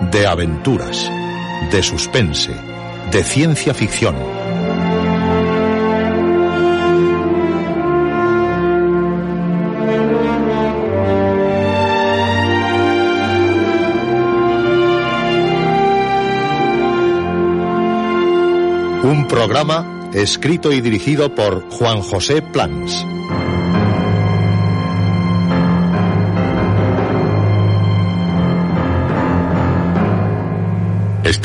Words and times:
de 0.00 0.26
aventuras, 0.26 1.10
de 1.70 1.82
suspense, 1.82 2.54
de 3.10 3.24
ciencia 3.24 3.74
ficción. 3.74 4.16
Un 19.02 19.26
programa 19.28 20.10
escrito 20.12 20.72
y 20.72 20.80
dirigido 20.80 21.34
por 21.34 21.68
Juan 21.70 22.00
José 22.00 22.42
Plans. 22.42 23.04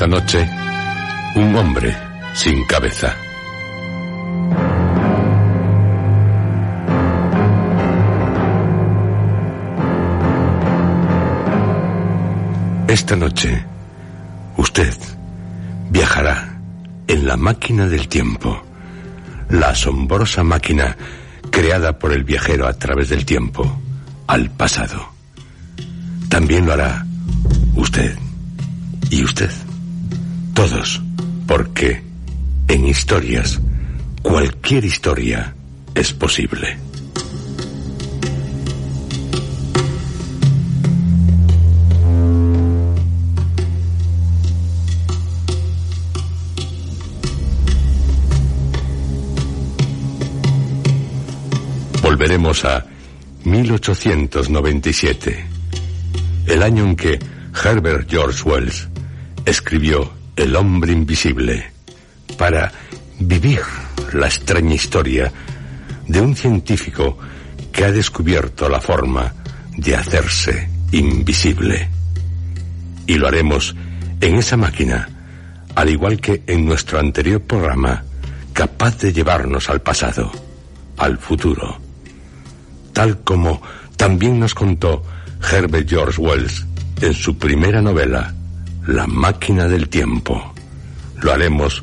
Esta 0.04 0.20
noche, 0.20 0.50
un 1.36 1.56
hombre 1.56 1.96
sin 2.34 2.66
cabeza. 2.66 3.16
Esta 12.86 13.16
noche, 13.16 13.66
usted 14.58 14.94
viajará 15.90 16.60
en 17.08 17.26
la 17.26 17.38
máquina 17.38 17.88
del 17.88 18.10
tiempo, 18.10 18.62
la 19.52 19.70
asombrosa 19.70 20.44
máquina 20.44 20.98
creada 21.50 21.98
por 21.98 22.12
el 22.12 22.26
viajero 22.26 22.68
a 22.68 22.74
través 22.74 23.08
del 23.08 23.24
tiempo, 23.24 23.82
al 24.28 24.52
pasado. 24.52 25.14
También 26.28 26.66
lo 26.66 26.74
hará 26.74 27.06
usted 27.78 28.18
y 29.10 29.24
usted. 29.24 29.63
Todos, 30.54 31.02
porque 31.48 32.02
en 32.68 32.88
historias, 32.88 33.60
cualquier 34.22 34.86
historia 34.86 35.56
es 35.96 36.14
posible. 36.14 36.78
Volveremos 52.02 52.64
a 52.64 52.86
1897, 53.44 55.46
el 56.46 56.64
año 56.64 56.86
en 56.86 56.96
que 56.96 57.20
Herbert 57.64 58.10
George 58.10 58.44
Wells 58.44 58.88
escribió 59.46 60.23
El 60.36 60.56
hombre 60.56 60.92
invisible 60.92 61.72
para 62.38 62.72
vivir 63.20 63.62
la 64.14 64.28
extraña 64.28 64.74
historia 64.74 65.32
de 66.08 66.22
un 66.22 66.36
científico 66.36 67.18
que 67.72 67.86
ha 67.86 67.92
descubierto 67.92 68.68
la 68.70 68.82
forma 68.82 69.34
de 69.78 69.96
hacerse 69.96 70.70
invisible. 70.92 71.90
Y 73.08 73.16
lo 73.16 73.28
haremos 73.28 73.76
en 74.22 74.36
esa 74.36 74.58
máquina, 74.58 75.10
al 75.76 75.90
igual 75.90 76.20
que 76.20 76.44
en 76.48 76.66
nuestro 76.66 77.00
anterior 77.00 77.42
programa, 77.42 78.04
capaz 78.54 79.00
de 79.00 79.12
llevarnos 79.12 79.70
al 79.70 79.82
pasado, 79.82 80.32
al 80.98 81.18
futuro. 81.18 81.78
Tal 82.94 83.22
como 83.22 83.62
también 83.98 84.40
nos 84.40 84.54
contó 84.54 85.04
Herbert 85.52 85.90
George 85.90 86.22
Wells 86.22 86.66
en 87.02 87.14
su 87.14 87.38
primera 87.38 87.82
novela, 87.82 88.34
La 88.88 89.08
máquina 89.08 89.68
del 89.68 89.88
tiempo. 89.88 90.54
Lo 91.22 91.32
haremos 91.32 91.82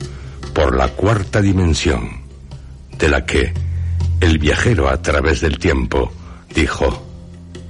por 0.55 0.77
la 0.77 0.89
cuarta 0.89 1.41
dimensión, 1.41 2.23
de 2.99 3.09
la 3.09 3.25
que 3.25 3.55
el 4.21 4.39
viajero 4.39 4.89
a 4.89 5.01
través 5.01 5.41
del 5.41 5.59
tiempo 5.59 6.13
dijo, 6.55 7.07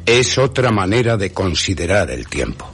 Es 0.04 0.36
otra 0.36 0.72
manera 0.72 1.16
de 1.16 1.32
considerar 1.32 2.10
el 2.10 2.26
tiempo. 2.26 2.68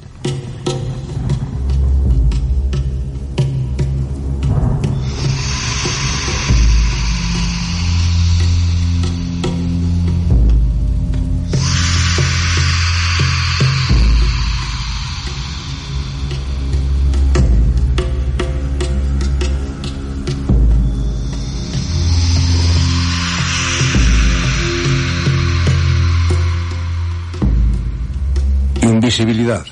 Invisibilidad. 29.19 29.65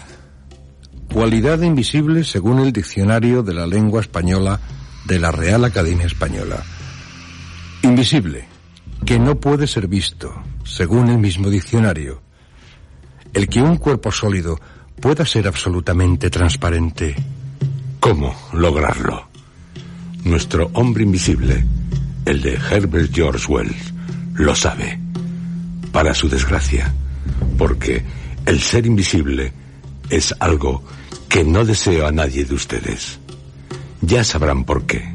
Cualidad 1.12 1.60
invisible 1.60 2.24
según 2.24 2.60
el 2.60 2.72
diccionario 2.72 3.42
de 3.42 3.52
la 3.52 3.66
lengua 3.66 4.00
española 4.00 4.58
de 5.04 5.18
la 5.18 5.32
Real 5.32 5.66
Academia 5.66 6.06
Española. 6.06 6.64
Invisible, 7.82 8.46
que 9.04 9.18
no 9.18 9.38
puede 9.38 9.66
ser 9.66 9.86
visto, 9.86 10.34
según 10.64 11.10
el 11.10 11.18
mismo 11.18 11.50
diccionario. 11.50 12.22
El 13.34 13.46
que 13.46 13.60
un 13.60 13.76
cuerpo 13.76 14.10
sólido 14.10 14.58
pueda 14.98 15.26
ser 15.26 15.46
absolutamente 15.46 16.30
transparente. 16.30 17.14
¿Cómo 18.00 18.34
lograrlo? 18.54 19.28
Nuestro 20.24 20.70
hombre 20.72 21.02
invisible, 21.02 21.66
el 22.24 22.40
de 22.40 22.54
Herbert 22.54 23.14
George 23.14 23.44
Wells, 23.52 23.92
lo 24.36 24.54
sabe. 24.54 24.98
Para 25.92 26.14
su 26.14 26.30
desgracia, 26.30 26.94
porque 27.58 28.23
el 28.46 28.60
ser 28.60 28.86
invisible 28.86 29.52
es 30.10 30.34
algo 30.38 30.84
que 31.28 31.42
no 31.44 31.64
deseo 31.64 32.06
a 32.06 32.12
nadie 32.12 32.44
de 32.44 32.54
ustedes. 32.54 33.18
Ya 34.00 34.22
sabrán 34.22 34.62
por 34.64 34.86
qué. 34.86 35.12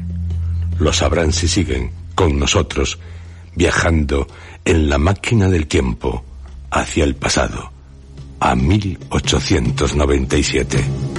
Lo 0.78 0.92
sabrán 0.92 1.32
si 1.32 1.48
siguen 1.48 1.92
con 2.14 2.38
nosotros 2.38 2.98
viajando 3.54 4.26
en 4.64 4.88
la 4.88 4.96
máquina 4.98 5.48
del 5.48 5.66
tiempo 5.66 6.24
hacia 6.70 7.04
el 7.04 7.16
pasado, 7.16 7.72
a 8.40 8.54
1897. 8.54 11.09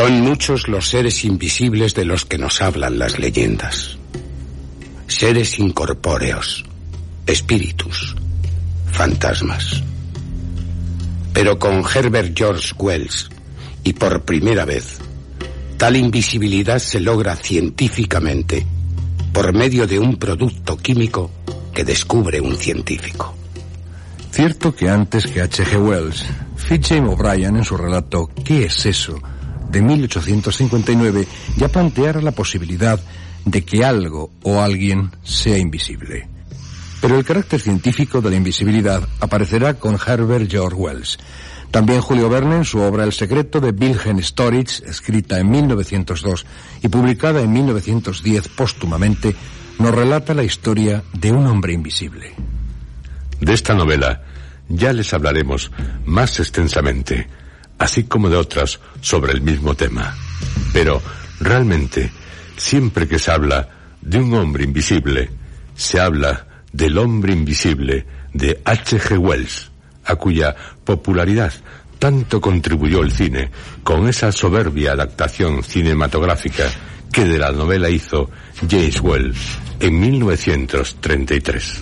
Son 0.00 0.22
muchos 0.22 0.66
los 0.66 0.88
seres 0.88 1.26
invisibles 1.26 1.92
de 1.92 2.06
los 2.06 2.24
que 2.24 2.38
nos 2.38 2.62
hablan 2.62 2.98
las 2.98 3.18
leyendas. 3.18 3.98
seres 5.08 5.58
incorpóreos, 5.58 6.64
espíritus, 7.26 8.16
fantasmas. 8.92 9.82
Pero 11.34 11.58
con 11.58 11.84
Herbert 11.84 12.32
George 12.34 12.72
Wells, 12.78 13.28
y 13.84 13.92
por 13.92 14.22
primera 14.22 14.64
vez, 14.64 15.00
tal 15.76 15.96
invisibilidad 15.96 16.78
se 16.78 16.98
logra 16.98 17.36
científicamente 17.36 18.66
por 19.34 19.52
medio 19.52 19.86
de 19.86 19.98
un 19.98 20.16
producto 20.16 20.78
químico 20.78 21.30
que 21.74 21.84
descubre 21.84 22.40
un 22.40 22.56
científico. 22.56 23.34
Cierto 24.32 24.74
que 24.74 24.88
antes 24.88 25.26
que 25.26 25.42
H.G. 25.42 25.76
Wells, 25.76 26.24
Fitzjames 26.56 27.12
O'Brien 27.12 27.56
en 27.56 27.64
su 27.64 27.76
relato 27.76 28.30
¿Qué 28.42 28.64
es 28.64 28.86
eso? 28.86 29.20
De 29.70 29.82
1859 29.82 31.26
ya 31.56 31.68
planteara 31.68 32.20
la 32.20 32.32
posibilidad 32.32 33.00
de 33.44 33.64
que 33.64 33.84
algo 33.84 34.30
o 34.42 34.60
alguien 34.60 35.10
sea 35.22 35.58
invisible. 35.58 36.28
Pero 37.00 37.16
el 37.16 37.24
carácter 37.24 37.60
científico 37.60 38.20
de 38.20 38.30
la 38.30 38.36
invisibilidad 38.36 39.08
aparecerá 39.20 39.74
con 39.74 39.96
Herbert 40.04 40.50
George 40.50 40.76
Wells. 40.76 41.18
También 41.70 42.00
Julio 42.00 42.28
Verne 42.28 42.56
en 42.56 42.64
su 42.64 42.80
obra 42.80 43.04
El 43.04 43.12
secreto 43.12 43.60
de 43.60 43.70
Wilhelm 43.70 44.20
Storich, 44.22 44.82
escrita 44.82 45.38
en 45.38 45.50
1902 45.50 46.44
y 46.82 46.88
publicada 46.88 47.40
en 47.40 47.52
1910 47.52 48.48
póstumamente, 48.48 49.34
nos 49.78 49.94
relata 49.94 50.34
la 50.34 50.42
historia 50.42 51.02
de 51.14 51.32
un 51.32 51.46
hombre 51.46 51.72
invisible. 51.72 52.34
De 53.40 53.54
esta 53.54 53.72
novela 53.72 54.22
ya 54.68 54.92
les 54.92 55.14
hablaremos 55.14 55.70
más 56.04 56.38
extensamente, 56.38 57.28
así 57.80 58.04
como 58.04 58.28
de 58.28 58.36
otras 58.36 58.78
sobre 59.00 59.32
el 59.32 59.40
mismo 59.40 59.74
tema. 59.74 60.14
Pero 60.72 61.02
realmente, 61.40 62.12
siempre 62.56 63.08
que 63.08 63.18
se 63.18 63.32
habla 63.32 63.68
de 64.02 64.18
un 64.18 64.32
hombre 64.34 64.64
invisible, 64.64 65.30
se 65.74 65.98
habla 65.98 66.46
del 66.72 66.98
hombre 66.98 67.32
invisible 67.32 68.06
de 68.34 68.60
H.G. 68.64 69.18
Wells, 69.18 69.70
a 70.04 70.14
cuya 70.16 70.54
popularidad 70.84 71.52
tanto 71.98 72.40
contribuyó 72.40 73.02
el 73.02 73.12
cine 73.12 73.50
con 73.82 74.08
esa 74.08 74.30
soberbia 74.30 74.92
adaptación 74.92 75.64
cinematográfica 75.64 76.70
que 77.10 77.24
de 77.24 77.38
la 77.38 77.50
novela 77.50 77.88
hizo 77.88 78.30
James 78.68 79.00
Wells 79.00 79.38
en 79.80 79.98
1933. 79.98 81.80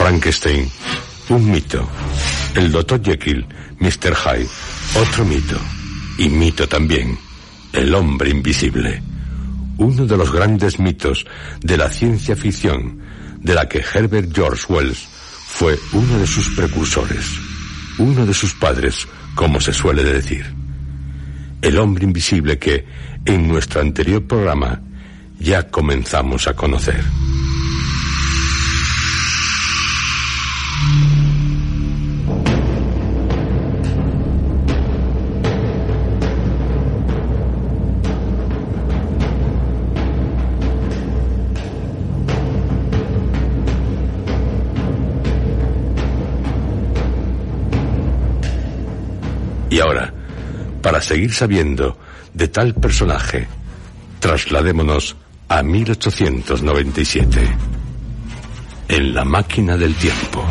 Frankenstein, 0.00 0.66
un 1.28 1.50
mito. 1.50 1.86
El 2.54 2.72
Dr. 2.72 3.02
Jekyll, 3.02 3.44
Mr. 3.80 4.14
Hyde, 4.14 4.48
otro 4.98 5.26
mito. 5.26 5.60
Y 6.16 6.30
mito 6.30 6.66
también, 6.66 7.18
el 7.74 7.94
hombre 7.94 8.30
invisible. 8.30 9.02
Uno 9.76 10.06
de 10.06 10.16
los 10.16 10.32
grandes 10.32 10.78
mitos 10.78 11.26
de 11.60 11.76
la 11.76 11.90
ciencia 11.90 12.34
ficción, 12.34 12.98
de 13.40 13.52
la 13.52 13.68
que 13.68 13.84
Herbert 13.92 14.34
George 14.34 14.64
Wells 14.70 15.06
fue 15.48 15.78
uno 15.92 16.18
de 16.18 16.26
sus 16.26 16.48
precursores, 16.56 17.38
uno 17.98 18.24
de 18.24 18.32
sus 18.32 18.54
padres, 18.54 19.06
como 19.34 19.60
se 19.60 19.74
suele 19.74 20.02
decir. 20.02 20.46
El 21.60 21.76
hombre 21.76 22.04
invisible 22.04 22.58
que, 22.58 22.86
en 23.26 23.46
nuestro 23.46 23.82
anterior 23.82 24.26
programa, 24.26 24.80
ya 25.38 25.68
comenzamos 25.68 26.48
a 26.48 26.54
conocer. 26.56 27.04
Seguir 51.10 51.32
sabiendo 51.34 51.98
de 52.34 52.46
tal 52.46 52.72
personaje, 52.72 53.48
trasladémonos 54.20 55.16
a 55.48 55.60
1897, 55.60 57.40
en 58.86 59.12
la 59.12 59.24
máquina 59.24 59.76
del 59.76 59.92
tiempo. 59.96 60.44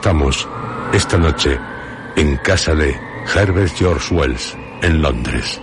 Estamos, 0.00 0.48
esta 0.94 1.18
noche, 1.18 1.60
en 2.16 2.38
casa 2.38 2.74
de 2.74 2.98
Herbert 3.34 3.76
George 3.76 4.14
Wells, 4.14 4.56
en 4.80 5.02
Londres. 5.02 5.60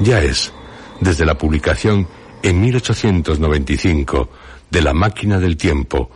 Ya 0.00 0.20
es, 0.20 0.52
desde 1.00 1.24
la 1.24 1.38
publicación 1.38 2.08
en 2.42 2.60
1895 2.60 4.28
de 4.68 4.82
La 4.82 4.92
máquina 4.92 5.38
del 5.38 5.56
tiempo, 5.56 6.10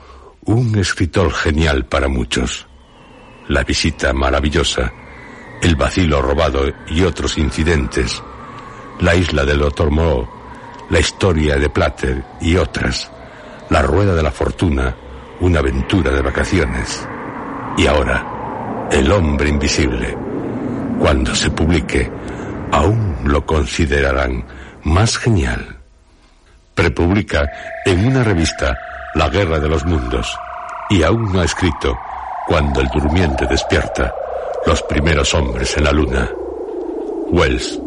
un 0.46 0.76
escritor 0.76 1.32
genial 1.32 1.86
para 1.86 2.08
muchos. 2.08 2.66
La 3.46 3.62
visita 3.62 4.12
maravillosa, 4.12 4.92
el 5.62 5.76
vacilo 5.76 6.20
robado 6.20 6.64
y 6.88 7.02
otros 7.02 7.38
incidentes, 7.38 8.20
la 8.98 9.14
isla 9.14 9.44
del 9.44 9.60
Dr. 9.60 9.92
Moreau, 9.92 10.28
la 10.90 10.98
historia 10.98 11.58
de 11.58 11.70
Plater 11.70 12.24
y 12.40 12.56
otras, 12.56 13.08
la 13.68 13.82
rueda 13.82 14.16
de 14.16 14.22
la 14.24 14.32
fortuna, 14.32 14.96
una 15.38 15.60
aventura 15.60 16.10
de 16.10 16.22
vacaciones. 16.22 17.06
Y 17.80 17.86
ahora, 17.86 18.88
El 18.92 19.10
hombre 19.10 19.48
invisible. 19.48 20.14
Cuando 20.98 21.34
se 21.34 21.48
publique, 21.48 22.10
aún 22.72 23.16
lo 23.24 23.46
considerarán 23.46 24.44
más 24.82 25.16
genial. 25.16 25.78
Prepublica 26.74 27.50
en 27.86 28.06
una 28.08 28.22
revista 28.22 28.76
La 29.14 29.30
Guerra 29.30 29.58
de 29.58 29.68
los 29.70 29.86
Mundos 29.86 30.36
y 30.90 31.02
aún 31.02 31.32
no 31.32 31.40
ha 31.40 31.44
escrito 31.44 31.96
Cuando 32.46 32.82
el 32.82 32.88
durmiente 32.88 33.46
despierta, 33.46 34.12
los 34.66 34.82
primeros 34.82 35.32
hombres 35.32 35.74
en 35.78 35.84
la 35.84 35.92
luna. 35.92 36.30
Wells 37.30 37.80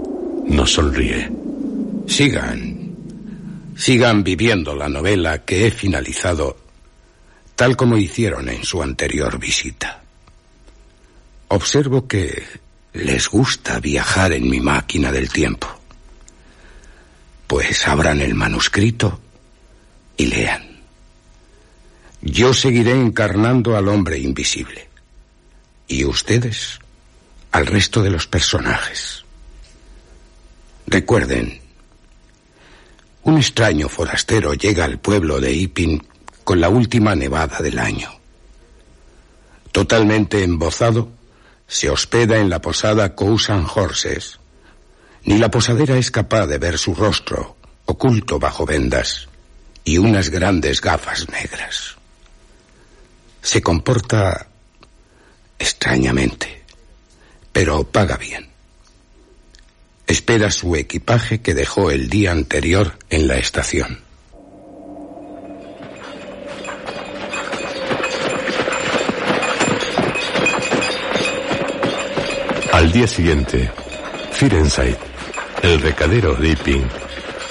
nos 0.47 0.73
sonríe. 0.73 1.31
Sigan, 2.07 2.95
sigan 3.75 4.23
viviendo 4.23 4.73
la 4.73 4.89
novela 4.89 5.45
que 5.45 5.67
he 5.67 5.71
finalizado 5.71 6.62
tal 7.63 7.77
como 7.77 7.97
hicieron 7.97 8.49
en 8.49 8.65
su 8.65 8.83
anterior 8.83 9.39
visita. 9.39 10.03
Observo 11.47 12.09
que 12.09 12.43
les 12.91 13.29
gusta 13.29 13.79
viajar 13.79 14.33
en 14.33 14.49
mi 14.49 14.59
máquina 14.59 15.13
del 15.13 15.29
tiempo. 15.29 15.69
Pues 17.47 17.87
abran 17.87 18.19
el 18.19 18.35
manuscrito 18.35 19.17
y 20.17 20.25
lean. 20.25 20.81
Yo 22.21 22.53
seguiré 22.53 22.91
encarnando 22.91 23.77
al 23.77 23.87
hombre 23.87 24.19
invisible. 24.19 24.89
Y 25.87 26.03
ustedes 26.03 26.79
al 27.53 27.65
resto 27.65 28.03
de 28.03 28.09
los 28.09 28.27
personajes. 28.27 29.23
Recuerden, 30.85 31.61
un 33.23 33.37
extraño 33.37 33.87
forastero 33.87 34.53
llega 34.53 34.83
al 34.83 34.99
pueblo 34.99 35.39
de 35.39 35.53
Ipin 35.53 36.05
con 36.43 36.59
la 36.59 36.69
última 36.69 37.15
nevada 37.15 37.59
del 37.59 37.79
año. 37.79 38.11
Totalmente 39.71 40.43
embozado, 40.43 41.09
se 41.67 41.89
hospeda 41.89 42.37
en 42.37 42.49
la 42.49 42.61
posada 42.61 43.15
Cousan 43.15 43.65
Horses. 43.73 44.39
Ni 45.23 45.37
la 45.37 45.49
posadera 45.49 45.97
es 45.97 46.11
capaz 46.11 46.47
de 46.47 46.57
ver 46.57 46.77
su 46.77 46.93
rostro, 46.93 47.55
oculto 47.85 48.37
bajo 48.39 48.65
vendas, 48.65 49.27
y 49.83 49.97
unas 49.97 50.29
grandes 50.29 50.81
gafas 50.81 51.29
negras. 51.29 51.95
Se 53.41 53.61
comporta 53.61 54.47
extrañamente, 55.57 56.63
pero 57.51 57.83
paga 57.83 58.17
bien. 58.17 58.49
Espera 60.05 60.51
su 60.51 60.75
equipaje 60.75 61.41
que 61.41 61.53
dejó 61.53 61.89
el 61.89 62.09
día 62.09 62.31
anterior 62.31 62.97
en 63.09 63.27
la 63.27 63.37
estación. 63.37 64.01
Al 72.73 72.91
día 72.91 73.05
siguiente, 73.05 73.69
Firenside, 74.31 74.97
el 75.61 75.79
recadero 75.79 76.33
de 76.33 76.49
Iping, 76.49 76.83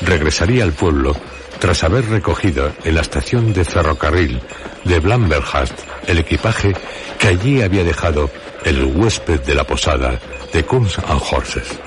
regresaría 0.01 0.65
al 0.65 0.73
pueblo 0.73 1.15
tras 1.61 1.85
haber 1.85 2.07
recogido 2.09 2.73
en 2.83 2.97
la 2.97 3.03
estación 3.03 3.53
de 3.53 3.65
ferrocarril 3.65 4.41
de 4.83 4.99
Blamberhast 4.99 5.75
el 6.09 6.19
equipaje 6.19 6.73
que 7.21 7.29
allí 7.29 7.63
había 7.63 7.85
dejado 7.85 8.31
el 8.65 8.85
huésped 8.85 9.43
de 9.43 9.55
la 9.55 9.63
posada 9.63 10.19
de 10.53 10.65
Kunz 10.65 10.99
and 10.99 11.23
Horses. 11.31 11.79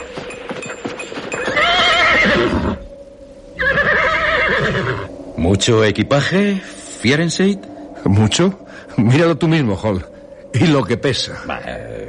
¿Mucho 5.35 5.83
equipaje, 5.83 6.61
Fierenseid? 7.01 7.59
¿Mucho? 8.05 8.61
Míralo 8.95 9.37
tú 9.37 9.49
mismo, 9.49 9.75
Hall. 9.75 10.14
Y 10.59 10.67
lo 10.67 10.83
que 10.83 10.97
pesa. 10.97 11.41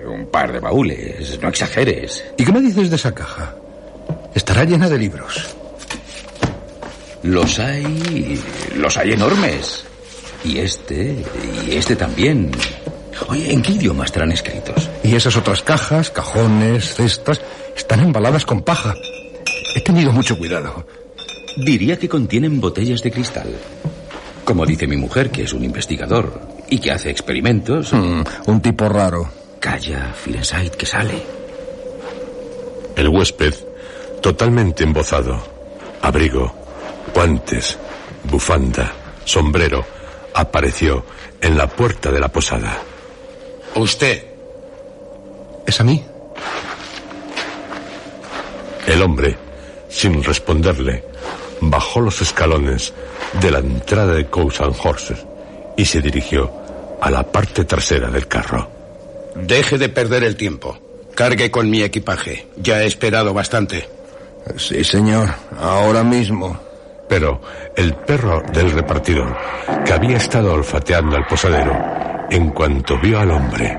un 0.07 0.27
par 0.27 0.53
de 0.53 0.61
baúles, 0.61 1.39
no 1.41 1.49
exageres. 1.49 2.25
¿Y 2.37 2.45
qué 2.45 2.53
me 2.53 2.61
dices 2.61 2.91
de 2.91 2.97
esa 2.97 3.13
caja? 3.13 3.55
Estará 4.35 4.65
llena 4.65 4.89
de 4.89 4.99
libros. 4.99 5.57
Los 7.23 7.59
hay. 7.59 8.41
los 8.77 8.97
hay 8.97 9.13
enormes. 9.13 9.85
Y 10.45 10.59
este. 10.59 11.25
y 11.67 11.75
este 11.75 11.97
también. 11.97 12.53
Oye, 13.29 13.53
¿en 13.53 13.63
qué 13.63 13.73
idioma 13.73 14.05
estarán 14.05 14.31
escritos? 14.31 14.89
Y 15.03 15.17
esas 15.17 15.37
otras 15.37 15.63
cajas, 15.63 16.11
cajones, 16.11 16.95
cestas, 16.95 17.41
están 17.77 18.01
embaladas 18.01 18.45
con 18.45 18.63
paja. 18.63 18.95
He 19.75 19.81
tenido 19.81 20.13
mucho 20.13 20.39
cuidado. 20.39 20.87
Diría 21.57 21.99
que 21.99 22.09
contienen 22.09 22.61
botellas 22.61 23.03
de 23.03 23.11
cristal. 23.11 23.49
Como 24.45 24.67
dice 24.67 24.87
mi 24.87 24.97
mujer, 24.97 25.31
que 25.31 25.43
es 25.43 25.53
un 25.53 25.65
investigador 25.65 26.56
y 26.69 26.79
que 26.79 26.93
hace 26.93 27.11
experimentos. 27.11 27.93
Mm, 27.93 28.23
un 28.47 28.61
tipo 28.61 28.89
raro. 28.89 29.29
Calla, 29.61 30.13
Firenside, 30.13 30.71
que 30.71 30.87
sale. 30.87 31.23
El 32.95 33.09
huésped, 33.09 33.55
totalmente 34.23 34.85
embozado, 34.85 35.39
abrigo, 36.03 36.55
guantes, 37.15 37.79
bufanda, 38.25 38.93
sombrero, 39.25 39.85
apareció 40.35 41.05
en 41.41 41.57
la 41.57 41.67
puerta 41.67 42.11
de 42.11 42.21
la 42.21 42.29
posada. 42.29 42.79
Usted. 43.75 44.25
¿Es 45.67 45.81
a 45.81 45.85
mí? 45.85 46.03
El 48.87 49.03
hombre, 49.03 49.37
sin 49.89 50.23
responderle, 50.23 51.05
bajó 51.61 52.01
los 52.01 52.23
escalones 52.23 52.93
de 53.41 53.51
la 53.51 53.59
entrada 53.59 54.15
de 54.15 54.27
Cows 54.27 54.61
and 54.61 54.77
Horses 54.83 55.27
y 55.77 55.85
se 55.85 56.01
dirigió 56.01 56.51
a 57.01 57.11
la 57.11 57.23
parte 57.23 57.65
trasera 57.65 58.09
del 58.11 58.27
carro. 58.27 58.69
Deje 59.35 59.79
de 59.79 59.89
perder 59.89 60.25
el 60.25 60.37
tiempo. 60.37 60.79
Cargue 61.15 61.51
con 61.51 61.69
mi 61.69 61.83
equipaje. 61.83 62.47
Ya 62.57 62.83
he 62.83 62.87
esperado 62.87 63.33
bastante. 63.35 63.89
Sí, 64.57 64.83
señor. 64.85 65.31
Ahora 65.59 66.03
mismo. 66.03 66.59
Pero 67.09 67.41
el 67.77 67.95
perro 67.95 68.43
del 68.53 68.73
repartidor, 68.73 69.37
que 69.85 69.93
había 69.93 70.17
estado 70.17 70.53
olfateando 70.53 71.17
al 71.17 71.27
posadero, 71.27 71.73
en 72.31 72.51
cuanto 72.51 72.99
vio 72.99 73.21
al 73.21 73.31
hombre, 73.31 73.79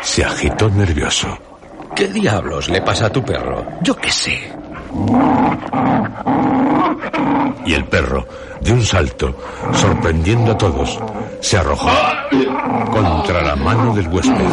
se 0.00 0.24
agitó 0.24 0.70
nervioso. 0.70 1.36
¿Qué 1.96 2.06
diablos 2.06 2.68
le 2.68 2.80
pasa 2.82 3.06
a 3.06 3.12
tu 3.12 3.24
perro? 3.24 3.66
Yo 3.82 3.96
qué 3.96 4.10
sé. 4.12 4.52
Y 7.66 7.74
el 7.74 7.84
perro, 7.84 8.26
de 8.60 8.72
un 8.72 8.82
salto, 8.82 9.36
sorprendiendo 9.72 10.52
a 10.52 10.58
todos, 10.58 10.98
se 11.40 11.58
arrojó 11.58 11.90
contra 12.90 13.42
la 13.42 13.56
mano 13.56 13.94
del 13.94 14.08
huésped, 14.08 14.48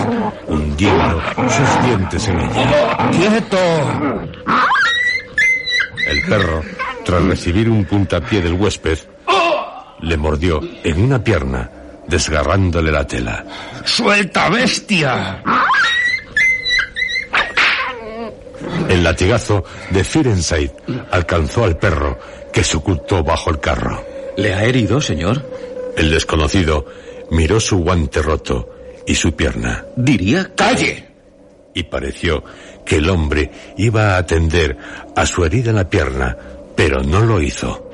hundiendo 0.48 1.22
sus 1.50 1.86
dientes 1.86 2.28
en 2.28 2.40
ella. 2.40 2.98
¡Quieto! 3.12 3.58
El 6.10 6.22
perro, 6.24 6.62
tras 7.04 7.24
recibir 7.24 7.70
un 7.70 7.86
puntapié 7.86 8.42
del 8.42 8.54
huésped, 8.54 8.98
le 10.02 10.18
mordió 10.18 10.62
en 10.84 11.04
una 11.04 11.24
pierna, 11.24 11.70
desgarrándole 12.08 12.92
la 12.92 13.06
tela. 13.06 13.44
¡Suelta, 13.84 14.50
bestia! 14.50 15.42
El 18.90 19.04
latigazo 19.04 19.66
de 19.90 20.04
Firenside 20.04 20.74
alcanzó 21.12 21.66
al 21.66 21.78
perro, 21.78 22.18
que 22.58 22.64
se 22.64 22.78
ocultó 22.78 23.24
bajo 23.24 23.52
el 23.52 23.60
carro. 23.60 24.04
¿Le 24.36 24.52
ha 24.56 24.64
herido, 24.64 25.00
señor? 25.00 25.48
El 25.96 26.10
desconocido 26.10 26.88
miró 27.30 27.60
su 27.60 27.78
guante 27.78 28.20
roto 28.20 28.68
y 29.06 29.14
su 29.14 29.36
pierna. 29.36 29.86
Diría... 29.96 30.56
¡Calle! 30.56 31.08
Y 31.76 31.84
pareció 31.84 32.44
que 32.84 32.96
el 32.96 33.12
hombre 33.12 33.52
iba 33.78 34.16
a 34.16 34.18
atender 34.18 34.76
a 35.16 35.24
su 35.28 35.46
herida 35.46 35.70
en 35.70 35.76
la 35.76 35.88
pierna, 35.88 36.36
pero 36.76 37.04
no 37.04 37.22
lo 37.22 37.44
hizo. 37.44 37.92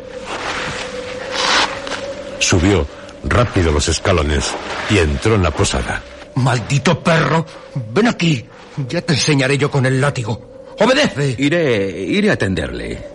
Subió 2.39 2.87
rápido 3.25 3.69
los 3.73 3.89
escalones 3.89 4.49
y 4.89 4.97
entró 4.97 5.35
en 5.35 5.43
la 5.43 5.51
posada. 5.51 6.01
¡Maldito 6.35 7.03
perro! 7.03 7.45
Ven 7.91 8.07
aquí. 8.07 8.45
Ya 8.87 9.01
te 9.01 9.11
enseñaré 9.11 9.57
yo 9.57 9.69
con 9.69 9.85
el 9.85 9.99
látigo. 9.99 10.73
¡Obedece! 10.79 11.35
Iré. 11.37 11.99
iré 11.99 12.29
a 12.29 12.33
atenderle. 12.35 13.12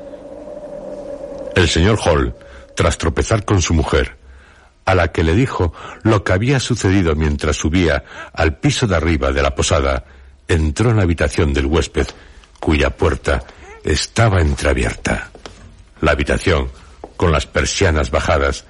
El 1.59 1.69
señor 1.69 1.99
Hall, 2.05 2.37
tras 2.77 2.99
tropezar 2.99 3.45
con 3.45 3.61
su 3.61 3.75
mujer, 3.75 4.17
a 4.85 4.95
la 4.95 5.11
que 5.11 5.25
le 5.25 5.35
dijo 5.35 5.75
lo 6.05 6.23
que 6.23 6.33
había 6.33 6.61
sucedido 6.61 7.17
mientras 7.17 7.57
subía 7.57 8.05
al 8.33 8.59
piso 8.59 8.87
de 8.87 8.95
arriba 8.95 9.33
de 9.33 9.43
la 9.43 9.57
posada, 9.57 10.05
entró 10.47 10.91
en 10.91 10.99
la 10.99 11.03
habitación 11.03 11.53
del 11.53 11.67
huésped, 11.67 12.07
cuya 12.61 12.91
puerta 12.91 13.43
estaba 13.83 14.41
entreabierta. 14.41 15.31
La 16.01 16.13
habitación, 16.13 16.71
con 17.17 17.33
las 17.33 17.47
persianas 17.47 18.13
bajadas, 18.13 18.65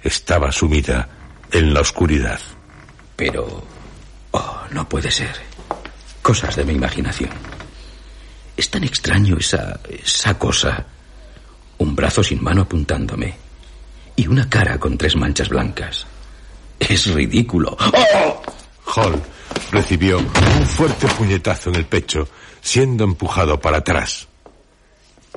estaba 0.00 0.52
sumida 0.52 1.08
en 1.50 1.74
la 1.74 1.80
oscuridad. 1.80 2.38
Pero... 3.16 3.66
Oh, 4.30 4.60
no 4.70 4.88
puede 4.88 5.10
ser. 5.10 5.34
Cosas 6.22 6.54
de 6.54 6.64
mi 6.64 6.74
imaginación. 6.74 7.30
Es 8.56 8.70
tan 8.70 8.84
extraño 8.84 9.36
esa... 9.36 9.80
esa 9.88 10.38
cosa. 10.38 10.86
Un 11.80 11.96
brazo 11.96 12.22
sin 12.22 12.42
mano 12.44 12.62
apuntándome. 12.62 13.34
Y 14.14 14.26
una 14.26 14.50
cara 14.50 14.78
con 14.78 14.98
tres 14.98 15.16
manchas 15.16 15.48
blancas. 15.48 16.06
Es 16.78 17.06
ridículo. 17.06 17.74
¡Oh! 17.80 18.42
Hall 18.94 19.22
recibió 19.72 20.18
un 20.18 20.66
fuerte 20.66 21.08
puñetazo 21.08 21.70
en 21.70 21.76
el 21.76 21.86
pecho, 21.86 22.28
siendo 22.60 23.04
empujado 23.04 23.58
para 23.58 23.78
atrás. 23.78 24.28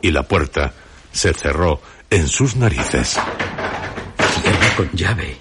Y 0.01 0.11
la 0.11 0.23
puerta 0.23 0.73
se 1.13 1.33
cerró 1.33 1.81
en 2.09 2.27
sus 2.27 2.57
narices. 2.57 3.17
Cierra 4.41 4.75
con 4.75 4.91
llave. 4.91 5.37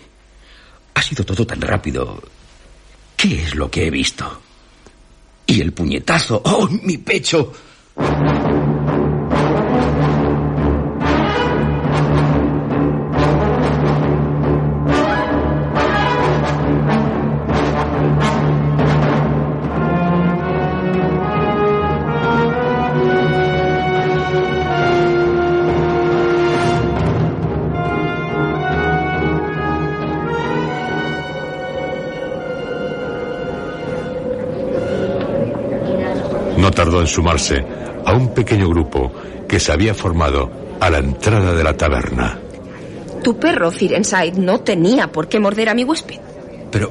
Ha 0.95 1.03
sido 1.03 1.25
todo 1.25 1.45
tan 1.45 1.61
rápido. 1.61 2.23
¿Qué 3.17 3.43
es 3.43 3.57
lo 3.57 3.69
que 3.69 3.89
he 3.89 3.91
visto? 3.91 4.41
Y 5.47 5.61
el 5.61 5.73
puñetazo. 5.73 6.43
¡Oh, 6.45 6.69
mi 6.69 6.99
pecho! 6.99 7.53
Tardó 36.93 37.01
en 37.01 37.07
sumarse 37.07 37.65
a 38.05 38.13
un 38.13 38.35
pequeño 38.35 38.69
grupo 38.69 39.11
que 39.49 39.59
se 39.59 39.73
había 39.73 39.95
formado 39.95 40.51
a 40.79 40.91
la 40.91 40.99
entrada 40.99 41.55
de 41.55 41.65
la 41.65 41.75
taberna. 41.75 42.39
Tu 43.25 43.39
perro, 43.39 43.71
Firenside, 43.71 44.33
no 44.37 44.61
tenía 44.61 45.11
por 45.11 45.27
qué 45.27 45.41
morder 45.41 45.71
a 45.71 45.75
mi 45.75 45.85
huésped. 45.85 46.19
Pero 46.71 46.91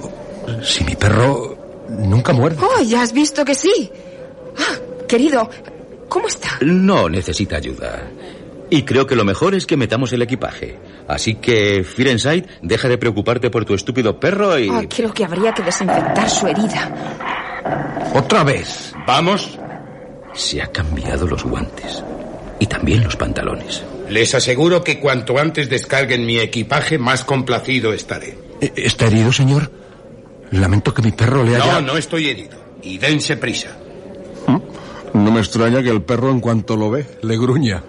si 0.63 0.83
mi 0.83 0.95
perro 0.95 1.85
nunca 1.89 2.33
muerde. 2.33 2.57
Oh, 2.61 2.81
ya 2.81 3.03
has 3.03 3.13
visto 3.13 3.45
que 3.45 3.53
sí. 3.53 3.91
Ah, 4.57 4.79
querido, 5.07 5.47
¿cómo 6.09 6.27
está? 6.27 6.57
No 6.61 7.07
necesita 7.07 7.57
ayuda. 7.57 8.01
Y 8.71 8.83
creo 8.83 9.05
que 9.05 9.15
lo 9.15 9.25
mejor 9.25 9.53
es 9.53 9.67
que 9.67 9.77
metamos 9.77 10.13
el 10.13 10.23
equipaje. 10.23 10.79
Así 11.07 11.35
que, 11.35 11.83
Firenside, 11.83 12.47
deja 12.63 12.87
de 12.87 12.97
preocuparte 12.97 13.51
por 13.51 13.65
tu 13.65 13.75
estúpido 13.75 14.19
perro 14.19 14.57
y... 14.57 14.69
Ah, 14.69 14.83
creo 14.89 15.13
que 15.13 15.25
habría 15.25 15.53
que 15.53 15.61
desinfectar 15.61 16.27
su 16.29 16.47
herida. 16.47 18.11
Otra 18.15 18.43
vez. 18.43 18.93
¿Vamos? 19.05 19.59
Se 20.33 20.61
ha 20.61 20.67
cambiado 20.67 21.27
los 21.27 21.43
guantes. 21.43 22.03
Y 22.59 22.67
también 22.67 23.03
los 23.03 23.15
pantalones. 23.15 23.83
Les 24.09 24.35
aseguro 24.35 24.83
que 24.83 24.99
cuanto 24.99 25.37
antes 25.37 25.69
descarguen 25.69 26.25
mi 26.25 26.37
equipaje, 26.37 26.97
más 26.97 27.23
complacido 27.23 27.93
estaré. 27.93 28.37
¿Está 28.75 29.07
herido, 29.07 29.31
señor? 29.31 29.71
Lamento 30.51 30.93
que 30.93 31.01
mi 31.01 31.11
perro 31.11 31.43
le 31.43 31.55
haya... 31.55 31.81
No, 31.81 31.93
no 31.93 31.97
estoy 31.97 32.27
herido. 32.29 32.57
Y 32.83 32.97
dense 32.97 33.37
prisa. 33.37 33.77
No 35.13 35.31
me 35.31 35.39
extraña 35.39 35.83
que 35.83 35.89
el 35.89 36.03
perro 36.03 36.31
en 36.31 36.39
cuanto 36.39 36.77
lo 36.77 36.89
ve 36.89 37.05
le 37.21 37.37
gruña. 37.37 37.83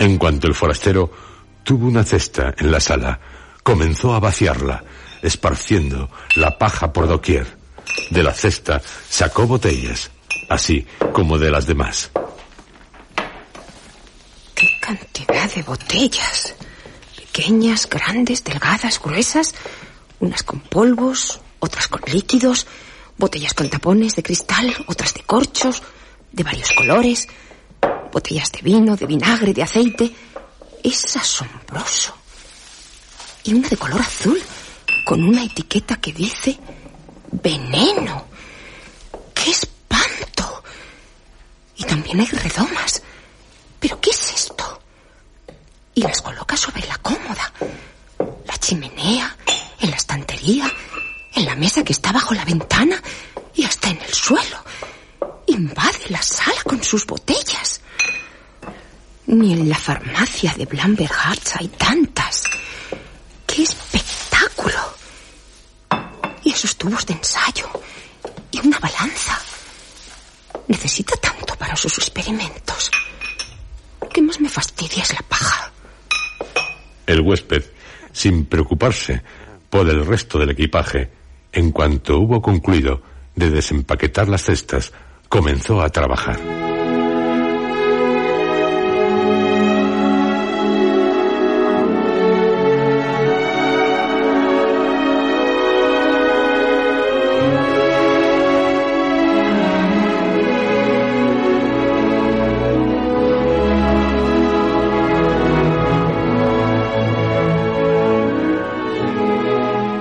En 0.00 0.16
cuanto 0.16 0.46
el 0.46 0.54
forastero 0.54 1.12
tuvo 1.62 1.86
una 1.86 2.04
cesta 2.04 2.54
en 2.56 2.72
la 2.72 2.80
sala, 2.80 3.20
comenzó 3.62 4.14
a 4.14 4.18
vaciarla, 4.18 4.82
esparciendo 5.20 6.08
la 6.36 6.56
paja 6.56 6.90
por 6.90 7.06
doquier. 7.06 7.46
De 8.08 8.22
la 8.22 8.32
cesta 8.32 8.80
sacó 9.10 9.46
botellas, 9.46 10.10
así 10.48 10.86
como 11.12 11.36
de 11.36 11.50
las 11.50 11.66
demás. 11.66 12.10
¡Qué 14.54 14.70
cantidad 14.80 15.52
de 15.52 15.62
botellas! 15.64 16.54
Pequeñas, 17.16 17.86
grandes, 17.86 18.42
delgadas, 18.42 18.98
gruesas, 19.02 19.54
unas 20.18 20.42
con 20.42 20.60
polvos, 20.60 21.42
otras 21.58 21.88
con 21.88 22.00
líquidos, 22.10 22.66
botellas 23.18 23.52
con 23.52 23.68
tapones 23.68 24.16
de 24.16 24.22
cristal, 24.22 24.74
otras 24.86 25.12
de 25.12 25.20
corchos, 25.24 25.82
de 26.32 26.42
varios 26.42 26.72
colores, 26.72 27.28
botellas 28.12 28.50
de 28.52 28.62
vino, 28.62 28.96
de 28.96 29.06
vinagre, 29.06 29.52
de 29.52 29.62
aceite. 29.62 30.14
Es 30.82 31.16
asombroso. 31.16 32.14
Y 33.44 33.54
una 33.54 33.68
de 33.68 33.76
color 33.76 34.00
azul, 34.00 34.40
con 35.04 35.22
una 35.22 35.44
etiqueta 35.44 35.96
que 35.96 36.12
dice 36.12 36.58
veneno. 37.32 38.26
¡Qué 39.34 39.50
espanto! 39.50 40.62
Y 41.76 41.84
también 41.84 42.20
hay 42.20 42.26
redomas. 42.26 43.02
¿Pero 43.78 44.00
qué 44.00 44.10
es 44.10 44.32
esto? 44.34 44.80
Y 45.94 46.02
las 46.02 46.20
coloca 46.22 46.56
sobre 46.56 46.86
la 46.86 46.98
cómoda, 46.98 47.52
la 48.46 48.56
chimenea, 48.58 49.36
en 49.80 49.90
la 49.90 49.96
estantería, 49.96 50.70
en 51.34 51.46
la 51.46 51.56
mesa 51.56 51.82
que 51.82 51.92
está 51.92 52.12
bajo 52.12 52.34
la 52.34 52.44
ventana 52.44 53.02
y 53.54 53.64
hasta 53.64 53.90
en 53.90 54.00
el 54.00 54.12
suelo. 54.12 54.58
Invade 55.50 56.10
la 56.10 56.22
sala 56.22 56.62
con 56.62 56.80
sus 56.80 57.04
botellas. 57.04 57.80
Ni 59.26 59.52
en 59.52 59.68
la 59.68 59.76
farmacia 59.76 60.54
de 60.54 60.64
Blamber 60.64 61.08
Hearts 61.08 61.56
hay 61.56 61.66
tantas. 61.66 62.44
¡Qué 63.48 63.64
espectáculo! 63.64 64.78
Y 66.44 66.52
esos 66.52 66.76
tubos 66.76 67.04
de 67.04 67.14
ensayo. 67.14 67.68
Y 68.52 68.64
una 68.64 68.78
balanza. 68.78 69.40
Necesita 70.68 71.16
tanto 71.16 71.56
para 71.56 71.74
sus 71.74 71.98
experimentos. 71.98 72.88
Lo 74.00 74.08
que 74.08 74.22
más 74.22 74.40
me 74.40 74.48
fastidia 74.48 75.02
es 75.02 75.12
la 75.12 75.22
paja. 75.22 75.72
El 77.06 77.22
huésped, 77.22 77.64
sin 78.12 78.46
preocuparse 78.46 79.20
por 79.68 79.88
el 79.88 80.06
resto 80.06 80.38
del 80.38 80.50
equipaje, 80.50 81.10
en 81.50 81.72
cuanto 81.72 82.18
hubo 82.18 82.40
concluido 82.40 83.02
de 83.34 83.50
desempaquetar 83.50 84.28
las 84.28 84.44
cestas, 84.44 84.92
comenzó 85.30 85.80
a 85.80 85.88
trabajar. 85.88 86.36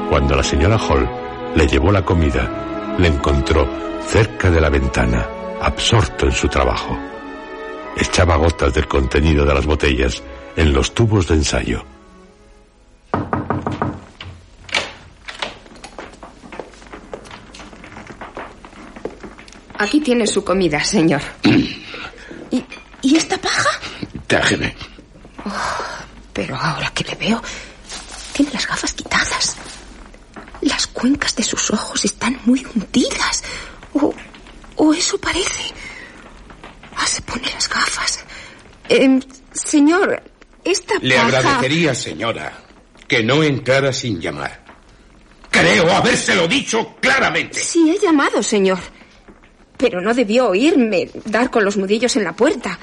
Cuando 0.09 0.35
la 0.35 0.43
señora 0.43 0.77
Hall 0.77 1.07
le 1.55 1.67
llevó 1.67 1.91
la 1.91 2.03
comida, 2.03 2.68
le 2.99 3.07
encontró 3.07 3.67
cerca 4.05 4.51
de 4.51 4.59
la 4.59 4.69
ventana, 4.69 5.27
absorto 5.61 6.25
en 6.25 6.33
su 6.33 6.47
trabajo. 6.47 6.97
Echaba 7.95 8.35
gotas 8.35 8.73
del 8.73 8.87
contenido 8.87 9.45
de 9.45 9.53
las 9.53 9.65
botellas 9.65 10.21
en 10.55 10.73
los 10.73 10.93
tubos 10.93 11.27
de 11.27 11.35
ensayo. 11.35 11.83
Aquí 19.77 20.01
tiene 20.01 20.27
su 20.27 20.43
comida, 20.43 20.83
señor. 20.83 21.21
¿Y, 22.51 22.65
y 23.01 23.15
esta 23.15 23.37
paja? 23.37 23.69
Déjeme. 24.27 24.75
Pero 26.33 26.55
ahora 26.57 26.91
que 26.93 27.05
le 27.05 27.15
veo, 27.15 27.41
tiene 28.33 28.51
las 28.51 28.67
gafas 28.67 28.93
quitadas. 28.93 29.55
Las 30.61 30.87
cuencas 30.87 31.33
de 31.37 31.43
sus 31.43 31.71
ojos 31.71 32.03
están 32.03 32.18
muy 32.45 32.65
hundidas. 32.65 33.43
O, 33.93 34.13
o 34.75 34.93
eso 34.93 35.17
parece. 35.17 35.73
Ah, 36.95 37.07
se 37.07 37.21
pone 37.21 37.49
las 37.53 37.69
gafas. 37.69 38.23
Em, 38.87 39.21
señor, 39.51 40.21
esta 40.63 40.95
Le 41.01 41.15
paja... 41.15 41.27
agradecería, 41.27 41.95
señora, 41.95 42.53
que 43.07 43.23
no 43.23 43.43
entrara 43.43 43.93
sin 43.93 44.19
llamar. 44.19 44.63
Creo 45.49 45.91
habérselo 45.91 46.47
dicho 46.47 46.95
claramente. 46.99 47.59
Sí, 47.59 47.89
he 47.89 47.99
llamado, 47.99 48.43
señor. 48.43 48.79
Pero 49.77 50.01
no 50.01 50.13
debió 50.13 50.49
oírme 50.49 51.09
dar 51.25 51.49
con 51.49 51.63
los 51.63 51.77
nudillos 51.77 52.15
en 52.15 52.23
la 52.23 52.33
puerta. 52.33 52.77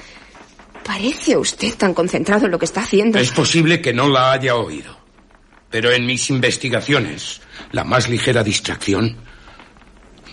Parece 0.83 1.37
usted 1.37 1.75
tan 1.75 1.93
concentrado 1.93 2.45
en 2.45 2.51
lo 2.51 2.59
que 2.59 2.65
está 2.65 2.81
haciendo. 2.81 3.19
Es 3.19 3.31
posible 3.31 3.81
que 3.81 3.93
no 3.93 4.09
la 4.09 4.31
haya 4.31 4.55
oído. 4.55 4.97
Pero 5.69 5.91
en 5.91 6.05
mis 6.05 6.29
investigaciones, 6.29 7.41
la 7.71 7.83
más 7.83 8.09
ligera 8.09 8.43
distracción. 8.43 9.17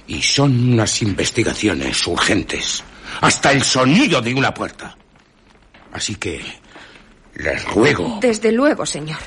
Y 0.07 0.21
son 0.23 0.73
unas 0.75 1.01
investigaciones 1.03 2.07
urgentes. 2.07 2.85
Hasta 3.21 3.53
el 3.53 3.63
sonido 3.63 4.21
de 4.21 4.35
una 4.35 4.53
puerta. 4.53 4.97
Así 5.93 6.17
que 6.17 6.43
les 7.37 7.65
ruego. 7.67 8.19
Desde 8.21 8.53
luego, 8.53 8.85
señor. 8.85 9.19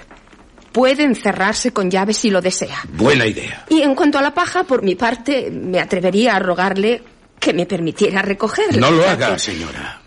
Puede 0.71 1.03
encerrarse 1.03 1.71
con 1.73 1.89
llave 1.89 2.13
si 2.13 2.29
lo 2.29 2.41
desea. 2.41 2.83
Buena 2.93 3.25
idea. 3.25 3.65
Y 3.69 3.81
en 3.81 3.95
cuanto 3.95 4.19
a 4.19 4.21
la 4.21 4.33
paja, 4.33 4.63
por 4.63 4.83
mi 4.83 4.95
parte, 4.95 5.49
me 5.49 5.79
atrevería 5.79 6.35
a 6.35 6.39
rogarle 6.39 7.01
que 7.39 7.53
me 7.53 7.65
permitiera 7.65 8.21
recogerla. 8.21 8.79
No 8.79 8.91
lo 8.91 9.07
haga, 9.09 9.33
que- 9.33 9.39
señora. 9.39 10.01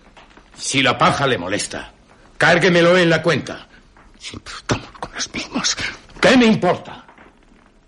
Si 0.57 0.83
la 0.83 0.97
paja 0.99 1.27
le 1.27 1.39
molesta, 1.39 1.93
cárguemelo 2.39 2.97
en 2.97 3.11
la 3.11 3.23
cuenta. 3.23 3.67
Siempre 4.19 4.55
estamos 4.55 4.91
con 5.01 5.11
las 5.15 5.33
mismas. 5.35 5.77
¿Qué 6.21 6.37
me 6.37 6.47
importa? 6.47 7.07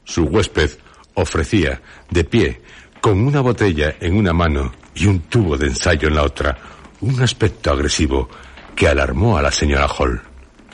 Su 0.04 0.24
huésped 0.24 0.70
ofrecía, 1.14 1.80
de 2.10 2.24
pie, 2.24 2.61
con 3.02 3.20
una 3.20 3.40
botella 3.40 3.96
en 3.98 4.16
una 4.16 4.32
mano 4.32 4.72
y 4.94 5.06
un 5.06 5.22
tubo 5.22 5.58
de 5.58 5.66
ensayo 5.66 6.06
en 6.06 6.14
la 6.14 6.22
otra, 6.22 6.56
un 7.00 7.20
aspecto 7.20 7.72
agresivo 7.72 8.28
que 8.76 8.86
alarmó 8.86 9.36
a 9.36 9.42
la 9.42 9.50
señora 9.50 9.88
Hall. 9.88 10.22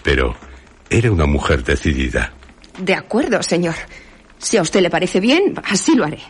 Pero 0.03 0.37
era 0.91 1.11
una 1.11 1.25
mujer 1.25 1.65
decidida. 1.65 2.35
De 2.79 2.95
acuerdo, 2.95 3.43
señor. 3.43 3.75
Si 4.37 4.59
a 4.59 4.63
usted 4.63 4.83
le 4.83 4.91
parece 4.91 5.21
bien, 5.21 5.55
así 5.65 5.95
lo 5.95 6.05
haré. 6.05 6.21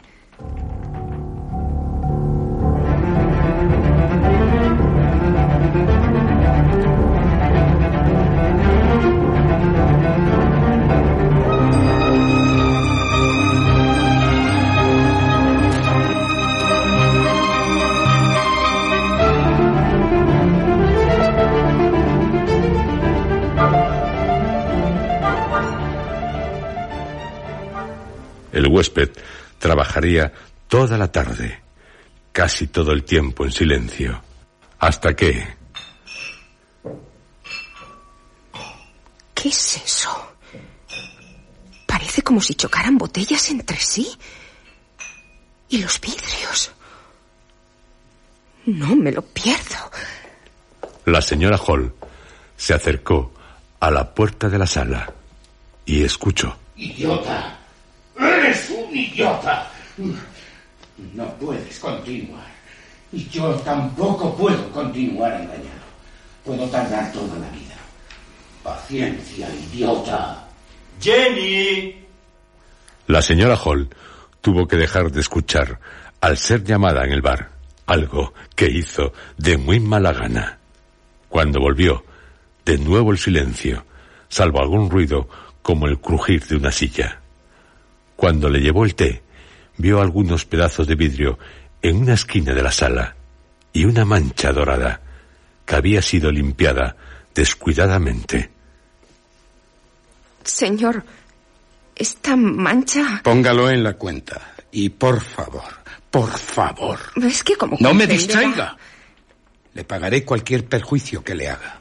Huésped 28.78 29.10
trabajaría 29.58 30.32
toda 30.68 30.96
la 30.96 31.10
tarde, 31.10 31.60
casi 32.32 32.68
todo 32.68 32.92
el 32.92 33.02
tiempo 33.02 33.44
en 33.44 33.52
silencio, 33.52 34.22
hasta 34.78 35.14
que, 35.14 35.58
¿Qué 39.34 39.48
es 39.50 39.76
eso? 39.84 40.32
Parece 41.86 42.22
como 42.22 42.40
si 42.40 42.54
chocaran 42.54 42.98
botellas 42.98 43.50
entre 43.50 43.78
sí. 43.78 44.10
¿Y 45.68 45.78
los 45.78 46.00
vidrios? 46.00 46.72
No 48.66 48.96
me 48.96 49.12
lo 49.12 49.22
pierdo. 49.22 49.90
La 51.04 51.22
señora 51.22 51.56
Hall 51.56 51.94
se 52.56 52.74
acercó 52.74 53.32
a 53.78 53.90
la 53.92 54.12
puerta 54.12 54.48
de 54.48 54.58
la 54.58 54.66
sala 54.66 55.12
y 55.86 56.02
escuchó. 56.02 56.56
Idiota. 56.76 57.57
Eres 58.18 58.70
un 58.70 58.96
idiota. 58.96 59.70
No 61.14 61.26
puedes 61.34 61.78
continuar. 61.78 62.46
Y 63.12 63.28
yo 63.28 63.54
tampoco 63.56 64.34
puedo 64.36 64.70
continuar 64.70 65.32
engañado. 65.32 65.88
Puedo 66.44 66.66
tardar 66.68 67.12
toda 67.12 67.38
la 67.38 67.48
vida. 67.50 67.76
Paciencia, 68.62 69.48
idiota. 69.54 70.46
Jenny. 71.00 72.04
La 73.06 73.22
señora 73.22 73.56
Hall 73.56 73.88
tuvo 74.40 74.66
que 74.66 74.76
dejar 74.76 75.10
de 75.10 75.20
escuchar 75.20 75.78
al 76.20 76.36
ser 76.36 76.64
llamada 76.64 77.04
en 77.04 77.12
el 77.12 77.22
bar, 77.22 77.50
algo 77.86 78.34
que 78.54 78.66
hizo 78.66 79.12
de 79.36 79.56
muy 79.56 79.80
mala 79.80 80.12
gana. 80.12 80.58
Cuando 81.28 81.60
volvió, 81.60 82.04
de 82.64 82.78
nuevo 82.78 83.12
el 83.12 83.18
silencio, 83.18 83.84
salvo 84.28 84.60
algún 84.60 84.90
ruido 84.90 85.28
como 85.62 85.86
el 85.86 85.98
crujir 85.98 86.44
de 86.46 86.56
una 86.56 86.72
silla. 86.72 87.17
Cuando 88.18 88.50
le 88.50 88.58
llevó 88.58 88.84
el 88.84 88.96
té, 88.96 89.22
vio 89.76 90.00
algunos 90.00 90.44
pedazos 90.44 90.88
de 90.88 90.96
vidrio 90.96 91.38
en 91.80 91.98
una 91.98 92.14
esquina 92.14 92.52
de 92.52 92.64
la 92.64 92.72
sala 92.72 93.14
y 93.72 93.84
una 93.84 94.04
mancha 94.04 94.52
dorada 94.52 95.00
que 95.64 95.76
había 95.76 96.02
sido 96.02 96.32
limpiada 96.32 96.96
descuidadamente. 97.32 98.50
Señor, 100.42 101.04
esta 101.94 102.34
mancha... 102.34 103.20
Póngalo 103.22 103.70
en 103.70 103.84
la 103.84 103.92
cuenta. 103.92 104.52
Y 104.72 104.88
por 104.88 105.20
favor, 105.20 105.78
por 106.10 106.36
favor. 106.36 106.98
Es 107.22 107.44
que 107.44 107.54
como... 107.54 107.76
No 107.78 107.94
me 107.94 108.08
distraiga. 108.08 108.76
Le 109.74 109.84
pagaré 109.84 110.24
cualquier 110.24 110.66
perjuicio 110.66 111.22
que 111.22 111.36
le 111.36 111.50
haga. 111.50 111.78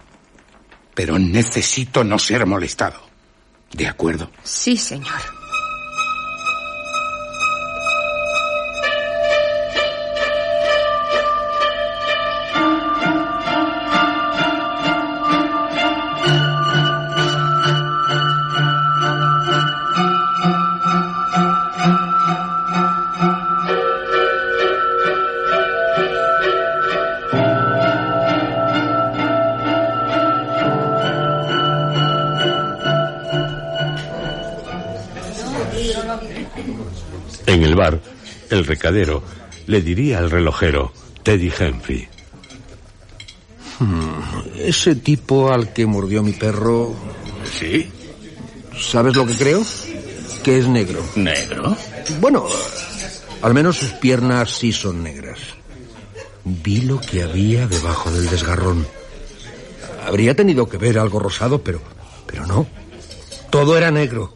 Pero 0.94 1.18
necesito 1.18 2.04
no 2.04 2.20
ser 2.20 2.46
molestado. 2.46 3.02
¿De 3.72 3.88
acuerdo? 3.88 4.30
Sí, 4.44 4.78
señor. 4.78 5.37
El 38.58 38.66
recadero 38.66 39.24
le 39.68 39.82
diría 39.82 40.20
al 40.20 40.32
relojero, 40.32 40.92
Teddy 41.24 41.52
Humphrey, 41.60 42.08
Ese 44.58 44.96
tipo 44.96 45.52
al 45.52 45.74
que 45.74 45.86
mordió 45.86 46.24
mi 46.24 46.34
perro, 46.34 46.96
¿Sí? 47.60 47.90
¿sabes 48.80 49.16
lo 49.16 49.26
que 49.26 49.36
creo? 49.36 49.62
Que 50.44 50.60
es 50.60 50.68
negro. 50.68 51.04
¿Negro? 51.16 51.76
Bueno, 52.22 52.46
al 53.42 53.54
menos 53.54 53.78
sus 53.78 53.92
piernas 53.94 54.52
sí 54.52 54.72
son 54.72 55.04
negras. 55.04 55.40
Vi 56.44 56.82
lo 56.82 57.00
que 57.02 57.24
había 57.24 57.68
debajo 57.68 58.10
del 58.12 58.30
desgarrón. 58.30 58.88
Habría 60.06 60.36
tenido 60.36 60.70
que 60.70 60.78
ver 60.78 60.98
algo 60.98 61.20
rosado, 61.20 61.62
pero, 61.62 61.82
pero 62.26 62.46
no. 62.46 62.66
Todo 63.50 63.78
era 63.78 63.92
negro. 63.92 64.34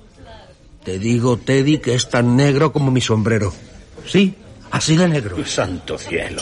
Te 0.83 0.99
digo, 0.99 1.37
Teddy, 1.37 1.77
que 1.77 1.93
es 1.95 2.09
tan 2.09 2.35
negro 2.35 2.73
como 2.73 2.91
mi 2.91 2.99
sombrero. 2.99 3.53
Sí, 4.07 4.33
así 4.71 4.95
de 4.95 5.07
negro. 5.07 5.45
Santo 5.45 5.97
cielo. 5.97 6.41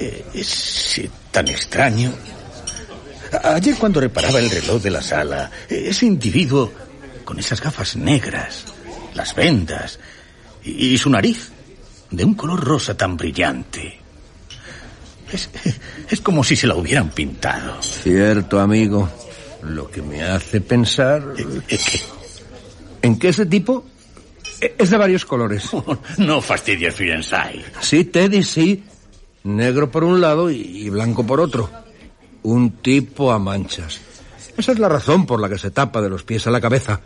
Eh, 0.00 0.24
Es 0.34 0.98
eh, 0.98 1.10
tan 1.30 1.48
extraño. 1.48 2.12
Ayer 3.42 3.76
cuando 3.76 4.00
reparaba 4.00 4.38
el 4.38 4.50
reloj 4.50 4.80
de 4.82 4.90
la 4.90 5.02
sala, 5.02 5.50
eh, 5.68 5.86
ese 5.88 6.06
individuo 6.06 6.72
con 7.24 7.38
esas 7.38 7.60
gafas 7.60 7.96
negras, 7.96 8.64
las 9.14 9.34
vendas 9.34 9.98
y, 10.62 10.94
y 10.94 10.98
su 10.98 11.10
nariz 11.10 11.50
de 12.10 12.24
un 12.24 12.34
color 12.34 12.62
rosa 12.62 12.96
tan 12.96 13.16
brillante. 13.16 13.98
Es, 15.32 15.48
es 16.10 16.20
como 16.20 16.44
si 16.44 16.54
se 16.54 16.66
la 16.66 16.76
hubieran 16.76 17.10
pintado. 17.10 17.80
Cierto, 17.82 18.60
amigo. 18.60 19.08
Lo 19.62 19.90
que 19.90 20.02
me 20.02 20.22
hace 20.22 20.60
pensar 20.60 21.22
Eh, 21.38 21.46
que- 21.66 21.80
en 23.02 23.18
que 23.18 23.28
ese 23.30 23.46
tipo 23.46 23.84
es 24.60 24.90
de 24.90 24.96
varios 24.96 25.24
colores. 25.24 25.70
No 26.18 26.40
fastidies, 26.40 26.94
Firenside. 26.94 27.64
Sí, 27.80 28.04
Teddy, 28.04 28.42
sí. 28.42 28.84
Negro 29.44 29.90
por 29.90 30.04
un 30.04 30.20
lado 30.20 30.50
y, 30.50 30.56
y 30.56 30.90
blanco 30.90 31.26
por 31.26 31.40
otro. 31.40 31.70
Un 32.42 32.72
tipo 32.78 33.32
a 33.32 33.38
manchas. 33.38 34.00
Esa 34.56 34.72
es 34.72 34.78
la 34.78 34.88
razón 34.88 35.26
por 35.26 35.40
la 35.40 35.48
que 35.48 35.58
se 35.58 35.70
tapa 35.70 36.00
de 36.00 36.08
los 36.08 36.22
pies 36.22 36.46
a 36.46 36.50
la 36.50 36.60
cabeza. 36.60 37.00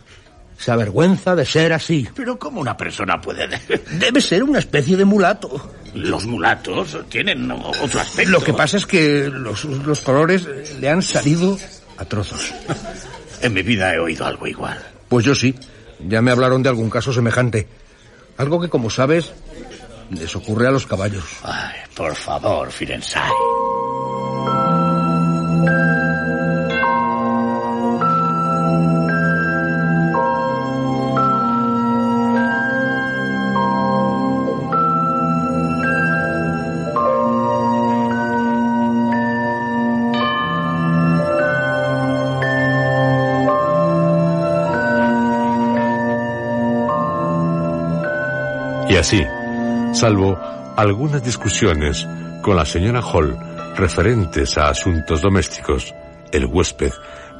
Se 0.57 0.71
avergüenza 0.71 1.35
de 1.35 1.45
ser 1.45 1.71
así. 1.73 2.07
Pero 2.13 2.37
¿cómo 2.37 2.59
una 2.59 2.75
persona 2.75 3.19
puede...? 3.19 3.47
Debe 3.91 4.21
ser 4.21 4.43
una 4.43 4.59
especie 4.59 4.97
de 4.97 5.05
mulato. 5.05 5.73
Los 5.93 6.25
mulatos 6.25 6.97
tienen 7.09 7.49
otro 7.49 7.99
aspecto. 7.99 8.31
Lo 8.31 8.43
que 8.43 8.53
pasa 8.53 8.77
es 8.77 8.85
que 8.85 9.29
los, 9.31 9.63
los 9.63 10.01
colores 10.01 10.47
le 10.79 10.89
han 10.89 11.01
salido 11.01 11.57
a 11.97 12.05
trozos. 12.05 12.53
En 13.41 13.53
mi 13.53 13.61
vida 13.61 13.95
he 13.95 13.99
oído 13.99 14.25
algo 14.25 14.47
igual. 14.47 14.77
Pues 15.07 15.23
yo 15.23 15.33
sí. 15.33 15.55
Ya 16.07 16.21
me 16.21 16.31
hablaron 16.31 16.63
de 16.63 16.69
algún 16.69 16.89
caso 16.89 17.11
semejante. 17.13 17.67
Algo 18.37 18.59
que, 18.61 18.69
como 18.69 18.89
sabes, 18.89 19.33
les 20.09 20.35
ocurre 20.35 20.67
a 20.67 20.71
los 20.71 20.87
caballos. 20.87 21.25
Ay, 21.43 21.75
por 21.95 22.15
favor, 22.15 22.71
Firenside. 22.71 23.58
Así, 48.99 49.23
salvo 49.93 50.37
algunas 50.77 51.23
discusiones 51.23 52.07
con 52.41 52.55
la 52.55 52.65
señora 52.65 53.01
Hall 53.01 53.37
referentes 53.75 54.57
a 54.57 54.69
asuntos 54.69 55.21
domésticos, 55.21 55.93
el 56.31 56.45
huésped 56.45 56.91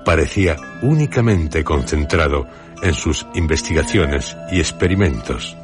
parecía 0.06 0.56
únicamente 0.82 1.64
concentrado 1.64 2.48
en 2.82 2.94
sus 2.94 3.26
investigaciones 3.36 4.36
y 4.52 4.60
experimentos. 4.60 5.56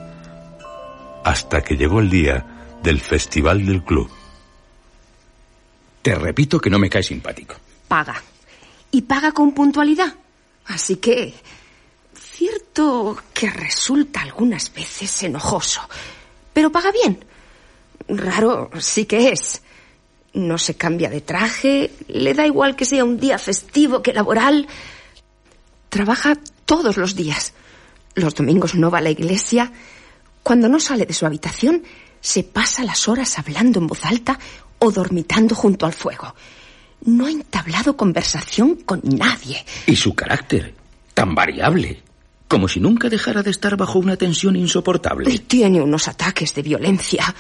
Hasta 1.24 1.62
que 1.62 1.78
llegó 1.78 2.02
el 2.02 2.10
día 2.10 2.46
del 2.84 3.00
festival 3.00 3.66
del 3.66 3.84
club. 3.84 4.10
Te 6.02 6.14
repito 6.14 6.60
que 6.60 6.70
no 6.70 6.78
me 6.78 6.90
cae 6.90 7.04
simpático. 7.04 7.56
Paga. 7.88 8.22
Y 8.92 9.02
paga 9.04 9.32
con 9.32 9.54
puntualidad. 9.54 10.14
Así 10.66 10.98
que... 10.98 11.34
Cierto 12.36 13.18
que 13.34 13.50
resulta 13.50 14.22
algunas 14.22 14.74
veces 14.74 15.24
enojoso. 15.24 15.80
Pero 16.52 16.70
paga 16.70 16.92
bien. 16.92 17.24
Raro 18.10 18.70
sí 18.78 19.06
que 19.06 19.30
es. 19.30 19.62
No 20.34 20.58
se 20.58 20.76
cambia 20.76 21.10
de 21.10 21.22
traje, 21.22 21.94
le 22.10 22.34
da 22.34 22.46
igual 22.46 22.76
que 22.76 22.84
sea 22.84 23.06
un 23.06 23.18
día 23.18 23.38
festivo 23.38 24.02
que 24.02 24.12
laboral. 24.12 24.68
Trabaja 25.88 26.36
todos 26.66 26.98
los 26.98 27.16
días. 27.16 27.54
Los 28.16 28.36
domingos 28.36 28.76
no 28.76 28.92
va 28.92 28.98
a 28.98 29.02
la 29.02 29.12
iglesia. 29.12 29.72
Cuando 30.44 30.68
no 30.68 30.82
sale 30.82 31.06
de 31.06 31.14
su 31.14 31.26
habitación, 31.26 31.84
se 32.20 32.44
pasa 32.44 32.84
las 32.84 33.08
horas 33.08 33.40
hablando 33.40 33.80
en 33.80 33.88
voz 33.88 34.04
alta 34.04 34.38
o 34.80 34.92
dormitando 34.92 35.56
junto 35.56 35.86
al 35.86 35.94
fuego. 35.94 36.36
No 37.06 37.28
ha 37.28 37.32
entablado 37.32 37.96
conversación 37.96 38.76
con 38.76 39.00
nadie. 39.04 39.66
Y 39.88 39.96
su 39.96 40.14
carácter, 40.14 40.76
tan 41.14 41.34
variable, 41.34 42.04
como 42.48 42.68
si 42.68 42.80
nunca 42.80 43.10
dejara 43.10 43.44
de 43.44 43.52
estar 43.52 43.76
bajo 43.76 44.00
una 44.00 44.18
tensión 44.18 44.56
Y 44.56 44.60
insoportable. 44.60 45.40
tiene 45.40 45.82
unos 45.82 46.08
ataques 46.08 46.54
de 46.54 46.62
violencia. 46.62 47.34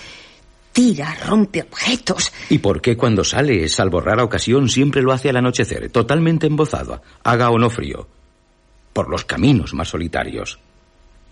Tira, 0.71 1.15
rompe 1.25 1.61
objetos. 1.61 2.33
¿Y 2.49 2.57
por 2.57 2.81
qué 2.81 2.97
cuando 2.97 3.23
sale, 3.23 3.69
salvo 3.69 4.01
rara 4.01 4.23
ocasión, 4.23 4.67
siempre 4.67 5.01
lo 5.01 5.13
hace 5.13 5.29
al 5.29 5.37
anochecer, 5.37 5.89
totalmente 5.89 6.47
embozado, 6.47 7.01
haga 7.23 7.49
o 7.49 7.57
no 7.57 7.69
frío, 7.69 8.07
por 8.91 9.09
los 9.09 9.23
caminos 9.23 9.73
más 9.73 9.87
solitarios? 9.87 10.59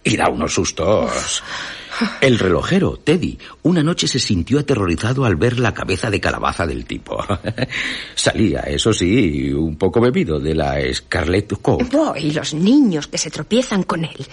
Y 0.04 0.18
da 0.18 0.30
unos 0.30 0.54
sustos. 0.54 1.44
El 2.22 2.40
relojero, 2.40 2.98
Teddy, 2.98 3.38
una 3.64 3.84
noche 3.84 4.08
se 4.08 4.20
sintió 4.20 4.60
aterrorizado 4.60 5.26
al 5.26 5.36
ver 5.36 5.60
la 5.60 5.74
cabeza 5.74 6.10
de 6.10 6.20
calabaza 6.20 6.66
del 6.66 6.86
tipo. 6.86 7.24
Salía, 8.16 8.62
eso 8.62 8.92
sí, 8.94 9.52
un 9.54 9.78
poco 9.78 10.02
bebido 10.02 10.40
de 10.40 10.56
la 10.56 10.80
Scarlet 10.92 11.62
Coat. 11.62 11.94
Oh, 11.94 12.16
y 12.18 12.32
los 12.32 12.54
niños 12.54 13.08
que 13.08 13.18
se 13.18 13.30
tropiezan 13.30 13.84
con 13.84 14.06
él. 14.06 14.26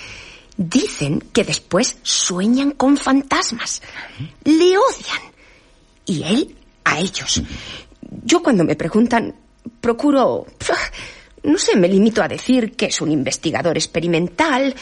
Dicen 0.57 1.23
que 1.33 1.45
después 1.45 1.99
sueñan 2.03 2.73
con 2.73 2.97
fantasmas. 2.97 3.83
Le 4.45 4.77
odian. 4.77 5.23
Y 6.07 6.23
él 6.23 6.57
a 6.85 6.99
ellos. 6.99 7.43
Yo 8.25 8.43
cuando 8.43 8.65
me 8.65 8.77
preguntan, 8.77 9.35
procuro... 9.81 10.47
No 11.43 11.57
sé, 11.57 11.75
me 11.75 11.89
limito 11.89 12.23
a 12.23 12.29
decir 12.29 12.73
que 12.73 12.85
es 12.85 13.01
un 13.01 13.11
investigador 13.11 13.79
experimental 13.79 14.75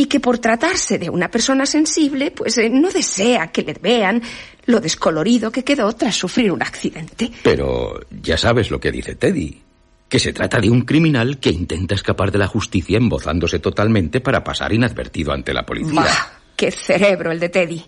y 0.00 0.06
que 0.06 0.18
por 0.18 0.38
tratarse 0.38 0.98
de 0.98 1.10
una 1.10 1.30
persona 1.30 1.66
sensible, 1.66 2.30
pues 2.30 2.56
eh, 2.56 2.70
no 2.70 2.88
desea 2.88 3.48
que 3.48 3.60
le 3.60 3.74
vean 3.74 4.22
lo 4.64 4.80
descolorido 4.80 5.52
que 5.52 5.62
quedó 5.62 5.92
tras 5.92 6.16
sufrir 6.16 6.50
un 6.52 6.62
accidente. 6.62 7.30
Pero 7.42 8.00
ya 8.22 8.38
sabes 8.38 8.70
lo 8.70 8.80
que 8.80 8.90
dice 8.90 9.14
Teddy. 9.14 9.60
Que 10.08 10.18
se 10.18 10.32
trata 10.32 10.58
de 10.58 10.70
un 10.70 10.86
criminal 10.86 11.38
que 11.38 11.50
intenta 11.50 11.94
escapar 11.94 12.32
de 12.32 12.38
la 12.38 12.46
justicia 12.46 12.96
embozándose 12.96 13.58
totalmente 13.58 14.22
para 14.22 14.42
pasar 14.42 14.72
inadvertido 14.72 15.32
ante 15.32 15.52
la 15.52 15.66
policía. 15.66 16.00
Bah, 16.00 16.40
¡Qué 16.56 16.70
cerebro 16.70 17.30
el 17.30 17.38
de 17.38 17.50
Teddy! 17.50 17.84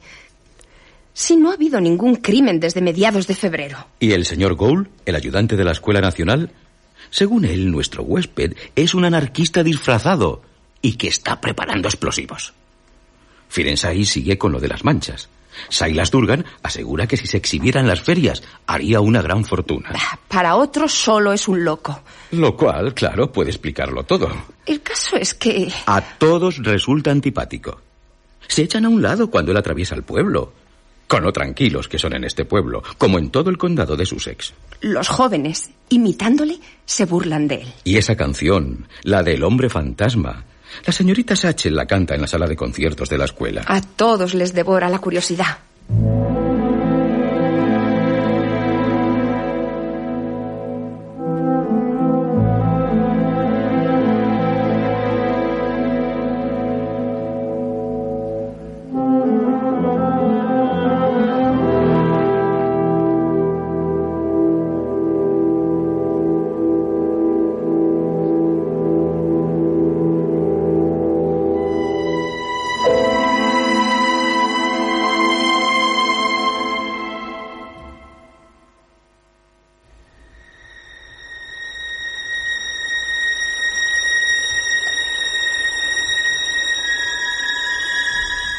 Si 1.14 1.36
no 1.36 1.50
ha 1.50 1.54
habido 1.54 1.80
ningún 1.80 2.16
crimen 2.16 2.60
desde 2.60 2.82
mediados 2.82 3.26
de 3.26 3.34
febrero. 3.34 3.86
¿Y 4.00 4.12
el 4.12 4.26
señor 4.26 4.54
Gould, 4.54 4.86
el 5.06 5.16
ayudante 5.16 5.56
de 5.56 5.64
la 5.64 5.72
Escuela 5.72 6.02
Nacional? 6.02 6.50
Según 7.08 7.46
él, 7.46 7.70
nuestro 7.70 8.02
huésped 8.02 8.52
es 8.76 8.92
un 8.92 9.06
anarquista 9.06 9.62
disfrazado 9.62 10.42
y 10.82 10.94
que 10.94 11.08
está 11.08 11.40
preparando 11.40 11.88
explosivos. 11.88 12.52
Firensai 13.48 14.04
sigue 14.04 14.36
con 14.36 14.52
lo 14.52 14.60
de 14.60 14.68
las 14.68 14.84
manchas. 14.84 15.28
Silas 15.68 16.10
Durgan 16.10 16.44
asegura 16.62 17.06
que 17.06 17.16
si 17.16 17.26
se 17.26 17.36
exhibiera 17.36 17.80
en 17.80 17.86
las 17.86 18.00
ferias 18.00 18.42
haría 18.66 19.00
una 19.00 19.22
gran 19.22 19.44
fortuna. 19.44 19.90
Para 20.28 20.56
otros 20.56 20.92
solo 20.92 21.32
es 21.32 21.46
un 21.48 21.64
loco. 21.64 22.00
Lo 22.32 22.56
cual, 22.56 22.94
claro, 22.94 23.30
puede 23.30 23.50
explicarlo 23.50 24.04
todo. 24.04 24.30
El 24.66 24.80
caso 24.80 25.16
es 25.16 25.34
que... 25.34 25.70
A 25.86 26.00
todos 26.00 26.58
resulta 26.58 27.10
antipático. 27.10 27.80
Se 28.48 28.62
echan 28.62 28.86
a 28.86 28.88
un 28.88 29.02
lado 29.02 29.30
cuando 29.30 29.52
él 29.52 29.58
atraviesa 29.58 29.94
el 29.94 30.02
pueblo. 30.02 30.52
Con 31.06 31.22
lo 31.22 31.32
tranquilos 31.32 31.88
que 31.88 31.98
son 31.98 32.14
en 32.14 32.24
este 32.24 32.46
pueblo, 32.46 32.82
como 32.96 33.18
en 33.18 33.30
todo 33.30 33.50
el 33.50 33.58
condado 33.58 33.96
de 33.96 34.06
Sussex. 34.06 34.54
Los 34.80 35.08
jóvenes, 35.08 35.70
imitándole, 35.90 36.58
se 36.86 37.04
burlan 37.04 37.48
de 37.48 37.56
él. 37.56 37.72
Y 37.84 37.98
esa 37.98 38.16
canción, 38.16 38.88
la 39.02 39.22
del 39.22 39.44
hombre 39.44 39.68
fantasma, 39.68 40.44
la 40.84 40.92
señorita 40.92 41.36
Satchel 41.36 41.74
la 41.74 41.86
canta 41.86 42.14
en 42.14 42.20
la 42.20 42.26
sala 42.26 42.46
de 42.46 42.56
conciertos 42.56 43.08
de 43.08 43.18
la 43.18 43.24
escuela. 43.24 43.64
A 43.66 43.80
todos 43.80 44.34
les 44.34 44.52
devora 44.52 44.88
la 44.88 44.98
curiosidad. 44.98 45.58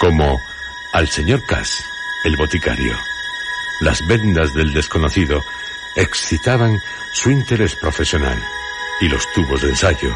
Como 0.04 0.42
al 0.92 1.08
señor 1.08 1.46
Cass, 1.46 1.82
el 2.26 2.36
boticario. 2.36 2.94
Las 3.80 4.06
vendas 4.06 4.54
del 4.54 4.74
desconocido 4.74 5.46
excitaban 5.96 6.78
su 7.14 7.32
interés 7.32 7.78
profesional 7.78 8.38
y 9.00 9.08
los 9.08 9.32
tubos 9.32 9.62
de 9.62 9.70
ensayo, 9.70 10.14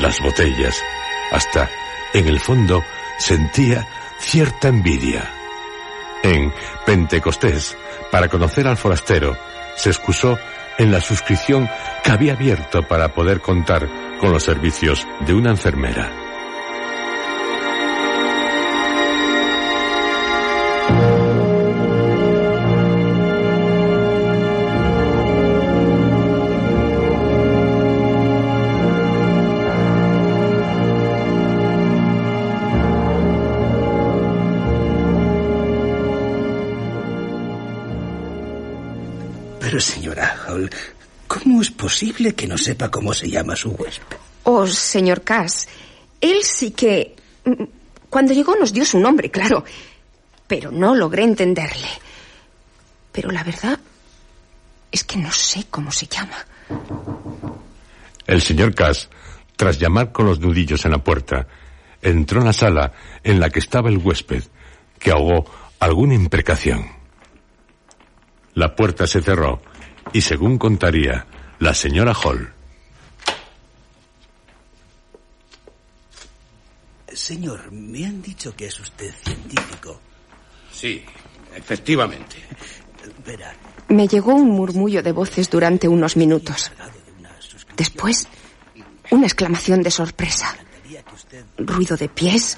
las 0.00 0.20
botellas, 0.20 0.82
hasta, 1.30 1.70
en 2.14 2.26
el 2.26 2.40
fondo, 2.40 2.84
sentía 3.18 3.86
cierta 4.18 4.66
envidia. 4.66 5.30
En 6.24 6.52
Pentecostés, 6.84 7.76
para 8.10 8.26
conocer 8.26 8.66
al 8.66 8.76
forastero, 8.76 9.38
se 9.76 9.90
excusó 9.90 10.36
en 10.78 10.90
la 10.90 11.00
suscripción 11.00 11.70
que 12.02 12.10
había 12.10 12.32
abierto 12.32 12.82
para 12.82 13.14
poder 13.14 13.40
contar 13.40 13.88
con 14.18 14.32
los 14.32 14.42
servicios 14.42 15.06
de 15.20 15.34
una 15.34 15.50
enfermera. 15.50 16.27
¿Cómo 41.88 41.94
es 41.94 41.94
posible 41.94 42.34
que 42.34 42.46
no 42.46 42.58
sepa 42.58 42.90
cómo 42.90 43.14
se 43.14 43.30
llama 43.30 43.56
su 43.56 43.70
huésped? 43.70 44.18
Oh, 44.44 44.66
señor 44.66 45.22
Cass, 45.22 45.68
él 46.20 46.42
sí 46.42 46.72
que... 46.72 47.16
mm, 47.44 47.64
Cuando 48.10 48.34
llegó 48.34 48.56
nos 48.56 48.72
dio 48.72 48.84
su 48.84 48.98
nombre, 48.98 49.30
claro, 49.30 49.64
pero 50.46 50.70
no 50.70 50.94
logré 50.94 51.24
entenderle. 51.24 51.88
Pero 53.12 53.30
la 53.30 53.42
verdad 53.42 53.78
es 54.92 55.04
que 55.04 55.16
no 55.16 55.32
sé 55.32 55.66
cómo 55.70 55.90
se 55.90 56.06
llama. 56.06 56.36
El 58.26 58.42
señor 58.42 58.74
Cass, 58.74 59.08
tras 59.56 59.78
llamar 59.78 60.12
con 60.12 60.26
los 60.26 60.40
nudillos 60.40 60.84
en 60.84 60.92
la 60.92 60.98
puerta, 60.98 61.46
entró 62.02 62.40
en 62.40 62.46
la 62.46 62.52
sala 62.52 62.92
en 63.24 63.40
la 63.40 63.48
que 63.50 63.60
estaba 63.60 63.88
el 63.88 63.98
huésped, 63.98 64.44
que 64.98 65.10
ahogó 65.10 65.44
alguna 65.80 66.14
imprecación. 66.14 66.86
La 68.54 68.74
puerta 68.74 69.06
se 69.06 69.22
cerró 69.22 69.62
y, 70.12 70.20
según 70.20 70.58
contaría 70.58 71.26
la 71.60 71.74
señora 71.74 72.12
Hall, 72.12 72.52
Señor, 77.12 77.72
me 77.72 78.06
han 78.06 78.22
dicho 78.22 78.54
que 78.54 78.66
es 78.66 78.78
usted 78.78 79.12
científico. 79.24 80.00
Sí, 80.72 81.02
efectivamente. 81.54 82.36
Verá, 83.26 83.54
Me 83.88 84.06
llegó 84.06 84.34
un 84.34 84.50
murmullo 84.50 85.02
de 85.02 85.12
voces 85.12 85.50
durante 85.50 85.88
unos 85.88 86.16
minutos. 86.16 86.70
Después, 87.76 88.28
una 89.10 89.26
exclamación 89.26 89.82
de 89.82 89.90
sorpresa. 89.90 90.54
Ruido 91.56 91.96
de 91.96 92.08
pies, 92.08 92.56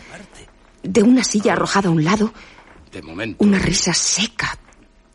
de 0.83 1.03
una 1.03 1.25
silla 1.25 1.53
arrojada 1.55 1.89
a 1.89 1.93
un 1.93 2.05
lado, 2.05 2.33
De 2.93 3.01
momento. 3.03 3.43
una 3.45 3.59
risa 3.59 3.95
seca, 3.95 4.59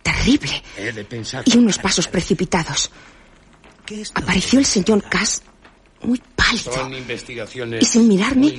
terrible, 0.01 0.63
He 0.77 0.91
de 0.91 1.05
pensar. 1.05 1.43
y 1.45 1.57
unos 1.57 1.77
pasos 1.77 2.07
precipitados. 2.07 2.89
¿Qué 3.85 4.01
es 4.01 4.11
todo 4.11 4.23
Apareció 4.23 4.59
el 4.59 4.65
señor 4.65 5.03
Cass 5.03 5.43
muy 6.01 6.21
pálido 6.35 6.71
Son 6.73 6.93
investigaciones. 6.93 7.81
y 7.81 7.85
sin 7.85 8.07
mirarme 8.07 8.53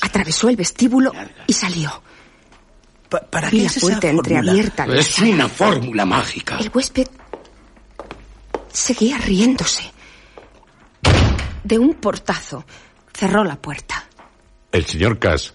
atravesó 0.00 0.48
el 0.48 0.56
vestíbulo 0.56 1.12
y 1.46 1.52
salió. 1.52 2.02
Pa- 3.08 3.20
¿Para 3.20 3.50
Vi 3.50 3.58
qué 3.60 3.64
la 3.64 3.80
puerta 3.80 4.08
entreabierta. 4.10 4.84
Es 4.86 5.18
una 5.20 5.48
fórmula 5.48 6.04
mágica. 6.04 6.58
El 6.58 6.70
huésped 6.74 7.06
seguía 8.72 9.18
riéndose. 9.18 9.82
De 11.64 11.78
un 11.78 11.94
portazo 11.94 12.64
cerró 13.12 13.42
la 13.44 13.56
puerta. 13.56 14.04
el 14.72 14.84
señor 14.84 15.18
Cass, 15.18 15.54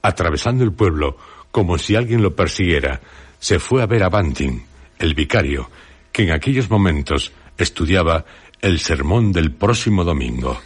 atravesando 0.00 0.64
el 0.64 0.72
pueblo 0.72 1.16
como 1.50 1.76
si 1.78 1.94
alguien 1.94 2.22
lo 2.22 2.34
persiguiera, 2.34 3.00
se 3.38 3.58
fue 3.58 3.82
a 3.82 3.86
ver 3.86 4.02
a 4.02 4.08
Banting, 4.08 4.64
el 4.98 5.14
vicario, 5.14 5.70
que 6.10 6.22
en 6.22 6.32
aquellos 6.32 6.70
momentos 6.70 7.32
estudiaba 7.58 8.24
el 8.62 8.80
sermón 8.80 9.32
del 9.32 9.52
próximo 9.52 10.04
domingo. 10.04 10.60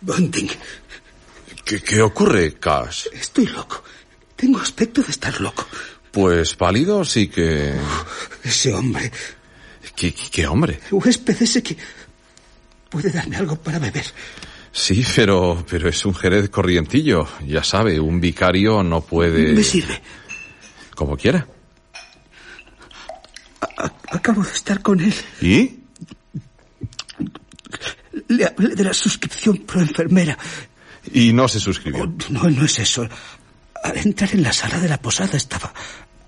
Bunting, 0.00 0.50
¿Qué, 1.64 1.80
qué 1.80 2.02
ocurre, 2.02 2.54
Cash? 2.54 3.06
estoy 3.12 3.46
loco. 3.46 3.84
Tengo 4.34 4.58
aspecto 4.58 5.00
de 5.02 5.10
estar 5.12 5.40
loco. 5.40 5.66
Pues 6.10 6.54
pálido 6.56 7.04
sí 7.04 7.28
que... 7.28 7.74
Ese 8.42 8.74
hombre, 8.74 9.12
¿Qué, 9.94 10.12
qué- 10.12 10.30
qué 10.30 10.46
hombre? 10.46 10.80
el 10.90 10.94
huésped 10.94 11.40
ese 11.40 11.62
que 11.62 11.76
puede 12.90 13.10
darme 13.10 13.36
algo 13.36 13.56
para 13.56 13.78
beber. 13.78 14.04
Sí, 14.72 15.04
pero, 15.14 15.64
pero 15.70 15.88
es 15.88 16.04
un 16.04 16.14
Jerez 16.14 16.48
corrientillo. 16.50 17.28
Ya 17.46 17.62
sabe, 17.62 18.00
un 18.00 18.20
vicario 18.20 18.82
no 18.82 19.02
puede... 19.02 19.52
Me 19.52 19.62
sirve. 19.62 20.00
Como 20.94 21.16
quiera. 21.16 21.46
acabo 24.10 24.42
de 24.42 24.50
estar 24.50 24.82
con 24.82 25.00
él. 25.00 25.14
¿Y? 25.40 25.81
Le 28.28 28.46
hablé 28.46 28.74
de 28.74 28.84
la 28.84 28.94
suscripción 28.94 29.58
pro 29.58 29.80
enfermera. 29.80 30.36
¿Y 31.12 31.32
no 31.32 31.48
se 31.48 31.60
suscribió? 31.60 32.04
Oh, 32.04 32.30
no, 32.30 32.50
no 32.50 32.64
es 32.64 32.78
eso. 32.78 33.08
Al 33.82 33.96
entrar 33.98 34.32
en 34.34 34.42
la 34.42 34.52
sala 34.52 34.78
de 34.78 34.88
la 34.88 35.00
posada 35.00 35.36
estaba 35.36 35.72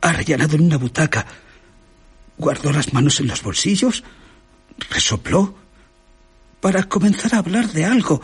arrellanado 0.00 0.57
en 0.57 0.62
una 0.62 0.76
butaca. 0.76 1.26
Guardó 2.37 2.72
las 2.72 2.92
manos 2.92 3.20
en 3.20 3.28
los 3.28 3.42
bolsillos, 3.42 4.02
resopló 4.90 5.57
para 6.61 6.85
comenzar 6.85 7.35
a 7.35 7.38
hablar 7.38 7.70
de 7.72 7.85
algo. 7.85 8.20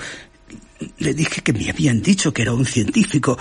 Le 0.99 1.15
dije 1.15 1.43
que 1.43 1.53
me 1.53 1.69
habían 1.71 2.03
dicho 2.03 2.33
que 2.33 2.43
era 2.43 2.53
un 2.53 2.67
científico. 2.67 3.39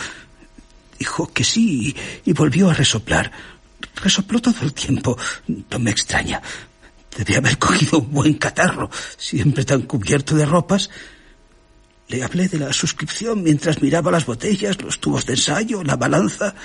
Dijo 0.99 1.31
que 1.31 1.43
sí 1.43 1.95
y 2.25 2.33
volvió 2.33 2.69
a 2.69 2.73
resoplar. 2.73 3.31
Resopló 3.95 4.41
todo 4.41 4.61
el 4.61 4.73
tiempo. 4.73 5.17
No 5.47 5.79
me 5.79 5.91
extraña. 5.91 6.41
Debía 7.19 7.39
haber 7.39 7.57
cogido 7.57 7.99
un 7.99 8.13
buen 8.13 8.35
catarro, 8.35 8.89
siempre 9.17 9.65
tan 9.65 9.81
cubierto 9.81 10.37
de 10.37 10.45
ropas. 10.45 10.89
Le 12.07 12.23
hablé 12.23 12.47
de 12.47 12.59
la 12.59 12.71
suscripción 12.71 13.43
mientras 13.43 13.81
miraba 13.81 14.09
las 14.09 14.25
botellas, 14.25 14.81
los 14.81 15.01
tubos 15.01 15.25
de 15.25 15.33
ensayo, 15.33 15.83
la 15.83 15.97
balanza. 15.97 16.55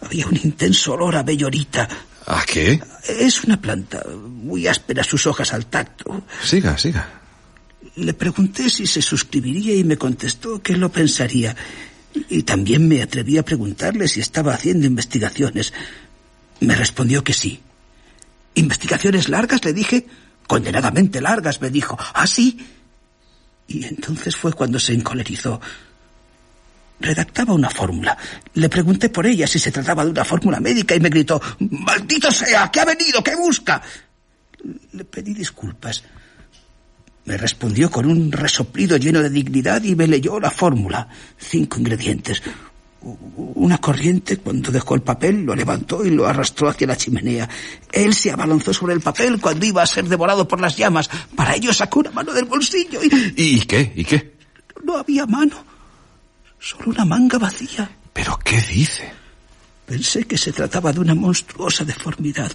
Había 0.00 0.26
un 0.26 0.40
intenso 0.42 0.94
olor 0.94 1.16
a 1.16 1.22
bellorita. 1.22 1.86
¿A 2.24 2.46
qué? 2.46 2.82
Es 3.06 3.44
una 3.44 3.60
planta, 3.60 4.02
muy 4.08 4.66
áspera 4.66 5.04
sus 5.04 5.26
hojas 5.26 5.52
al 5.52 5.66
tacto. 5.66 6.22
Siga, 6.42 6.78
siga. 6.78 7.20
Le 7.96 8.14
pregunté 8.14 8.70
si 8.70 8.86
se 8.86 9.02
suscribiría 9.02 9.74
y 9.74 9.84
me 9.84 9.98
contestó 9.98 10.62
que 10.62 10.78
lo 10.78 10.90
pensaría. 10.90 11.54
Y 12.30 12.42
también 12.44 12.88
me 12.88 13.02
atreví 13.02 13.36
a 13.36 13.44
preguntarle 13.44 14.08
si 14.08 14.20
estaba 14.20 14.54
haciendo 14.54 14.86
investigaciones. 14.86 15.74
Me 16.60 16.74
respondió 16.74 17.22
que 17.22 17.34
sí. 17.34 17.60
¿Investigaciones 18.58 19.28
largas? 19.28 19.64
Le 19.64 19.72
dije. 19.72 20.06
Condenadamente 20.46 21.20
largas, 21.20 21.60
me 21.60 21.70
dijo. 21.70 21.96
¿Ah, 22.14 22.26
sí? 22.26 22.58
Y 23.68 23.84
entonces 23.84 24.34
fue 24.34 24.52
cuando 24.52 24.78
se 24.80 24.94
encolerizó. 24.94 25.60
Redactaba 26.98 27.52
una 27.52 27.70
fórmula. 27.70 28.16
Le 28.54 28.68
pregunté 28.68 29.10
por 29.10 29.26
ella 29.26 29.46
si 29.46 29.58
se 29.58 29.70
trataba 29.70 30.04
de 30.04 30.10
una 30.10 30.24
fórmula 30.24 30.58
médica 30.58 30.96
y 30.96 31.00
me 31.00 31.10
gritó, 31.10 31.40
¡Maldito 31.60 32.32
sea! 32.32 32.70
¿Qué 32.72 32.80
ha 32.80 32.84
venido? 32.84 33.22
¿Qué 33.22 33.36
busca? 33.36 33.80
Le 34.92 35.04
pedí 35.04 35.34
disculpas. 35.34 36.02
Me 37.26 37.36
respondió 37.36 37.90
con 37.90 38.06
un 38.06 38.32
resoplido 38.32 38.96
lleno 38.96 39.22
de 39.22 39.30
dignidad 39.30 39.84
y 39.84 39.94
me 39.94 40.08
leyó 40.08 40.40
la 40.40 40.50
fórmula. 40.50 41.08
Cinco 41.36 41.78
ingredientes. 41.78 42.42
Una 43.00 43.78
corriente, 43.78 44.38
cuando 44.38 44.72
dejó 44.72 44.96
el 44.96 45.02
papel, 45.02 45.44
lo 45.44 45.54
levantó 45.54 46.04
y 46.04 46.10
lo 46.10 46.26
arrastró 46.26 46.68
hacia 46.68 46.86
la 46.86 46.96
chimenea. 46.96 47.48
Él 47.92 48.12
se 48.12 48.32
abalanzó 48.32 48.74
sobre 48.74 48.94
el 48.94 49.00
papel 49.00 49.40
cuando 49.40 49.64
iba 49.66 49.82
a 49.82 49.86
ser 49.86 50.08
devorado 50.08 50.48
por 50.48 50.60
las 50.60 50.76
llamas. 50.76 51.08
Para 51.36 51.54
ello 51.54 51.72
sacó 51.72 52.00
una 52.00 52.10
mano 52.10 52.32
del 52.32 52.46
bolsillo 52.46 53.00
y... 53.02 53.34
¿Y 53.36 53.60
qué? 53.60 53.92
¿Y 53.94 54.04
qué? 54.04 54.34
No 54.82 54.96
había 54.96 55.26
mano. 55.26 55.64
Solo 56.58 56.90
una 56.90 57.04
manga 57.04 57.38
vacía. 57.38 57.88
¿Pero 58.12 58.36
qué 58.44 58.60
dice? 58.62 59.12
Pensé 59.86 60.24
que 60.24 60.36
se 60.36 60.52
trataba 60.52 60.92
de 60.92 61.00
una 61.00 61.14
monstruosa 61.14 61.84
deformidad, 61.84 62.52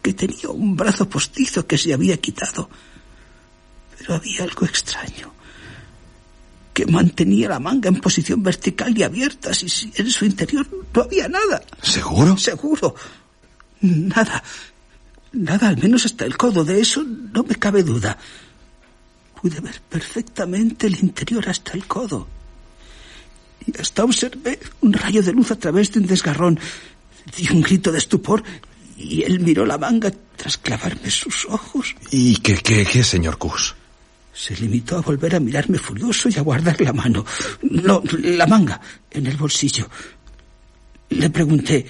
que 0.00 0.14
tenía 0.14 0.50
un 0.50 0.76
brazo 0.76 1.08
postizo 1.08 1.66
que 1.66 1.76
se 1.76 1.92
había 1.92 2.16
quitado. 2.18 2.70
Pero 3.98 4.14
había 4.14 4.44
algo 4.44 4.64
extraño 4.64 5.37
que 6.78 6.86
mantenía 6.86 7.48
la 7.48 7.58
manga 7.58 7.88
en 7.88 7.96
posición 7.96 8.40
vertical 8.40 8.96
y 8.96 9.02
abierta, 9.02 9.52
si, 9.52 9.68
si 9.68 9.90
en 9.96 10.08
su 10.08 10.24
interior 10.24 10.64
no 10.94 11.02
había 11.02 11.28
nada. 11.28 11.60
¿Seguro? 11.82 12.36
Seguro. 12.36 12.94
Nada. 13.80 14.44
Nada, 15.32 15.70
al 15.70 15.78
menos 15.78 16.04
hasta 16.04 16.24
el 16.24 16.36
codo. 16.36 16.64
De 16.64 16.80
eso 16.80 17.02
no 17.02 17.42
me 17.42 17.56
cabe 17.56 17.82
duda. 17.82 18.16
Pude 19.42 19.58
ver 19.58 19.80
perfectamente 19.88 20.86
el 20.86 21.00
interior 21.00 21.48
hasta 21.48 21.72
el 21.72 21.84
codo. 21.88 22.28
Y 23.66 23.76
hasta 23.80 24.04
observé 24.04 24.60
un 24.80 24.92
rayo 24.92 25.20
de 25.20 25.32
luz 25.32 25.50
a 25.50 25.58
través 25.58 25.90
de 25.90 25.98
un 25.98 26.06
desgarrón. 26.06 26.60
Di 27.36 27.48
un 27.50 27.60
grito 27.60 27.90
de 27.90 27.98
estupor 27.98 28.44
y 28.96 29.24
él 29.24 29.40
miró 29.40 29.66
la 29.66 29.78
manga 29.78 30.12
tras 30.36 30.58
clavarme 30.58 31.10
sus 31.10 31.44
ojos. 31.46 31.96
¿Y 32.12 32.36
qué, 32.36 32.54
qué, 32.54 32.86
qué, 32.86 33.02
señor 33.02 33.36
Cus? 33.36 33.74
Se 34.38 34.54
limitó 34.54 34.96
a 34.96 35.00
volver 35.00 35.34
a 35.34 35.40
mirarme 35.40 35.78
furioso 35.78 36.28
y 36.28 36.38
a 36.38 36.42
guardar 36.42 36.80
la 36.80 36.92
mano. 36.92 37.24
No, 37.62 38.00
la 38.22 38.46
manga, 38.46 38.80
en 39.10 39.26
el 39.26 39.36
bolsillo. 39.36 39.88
Le 41.08 41.28
pregunté. 41.28 41.84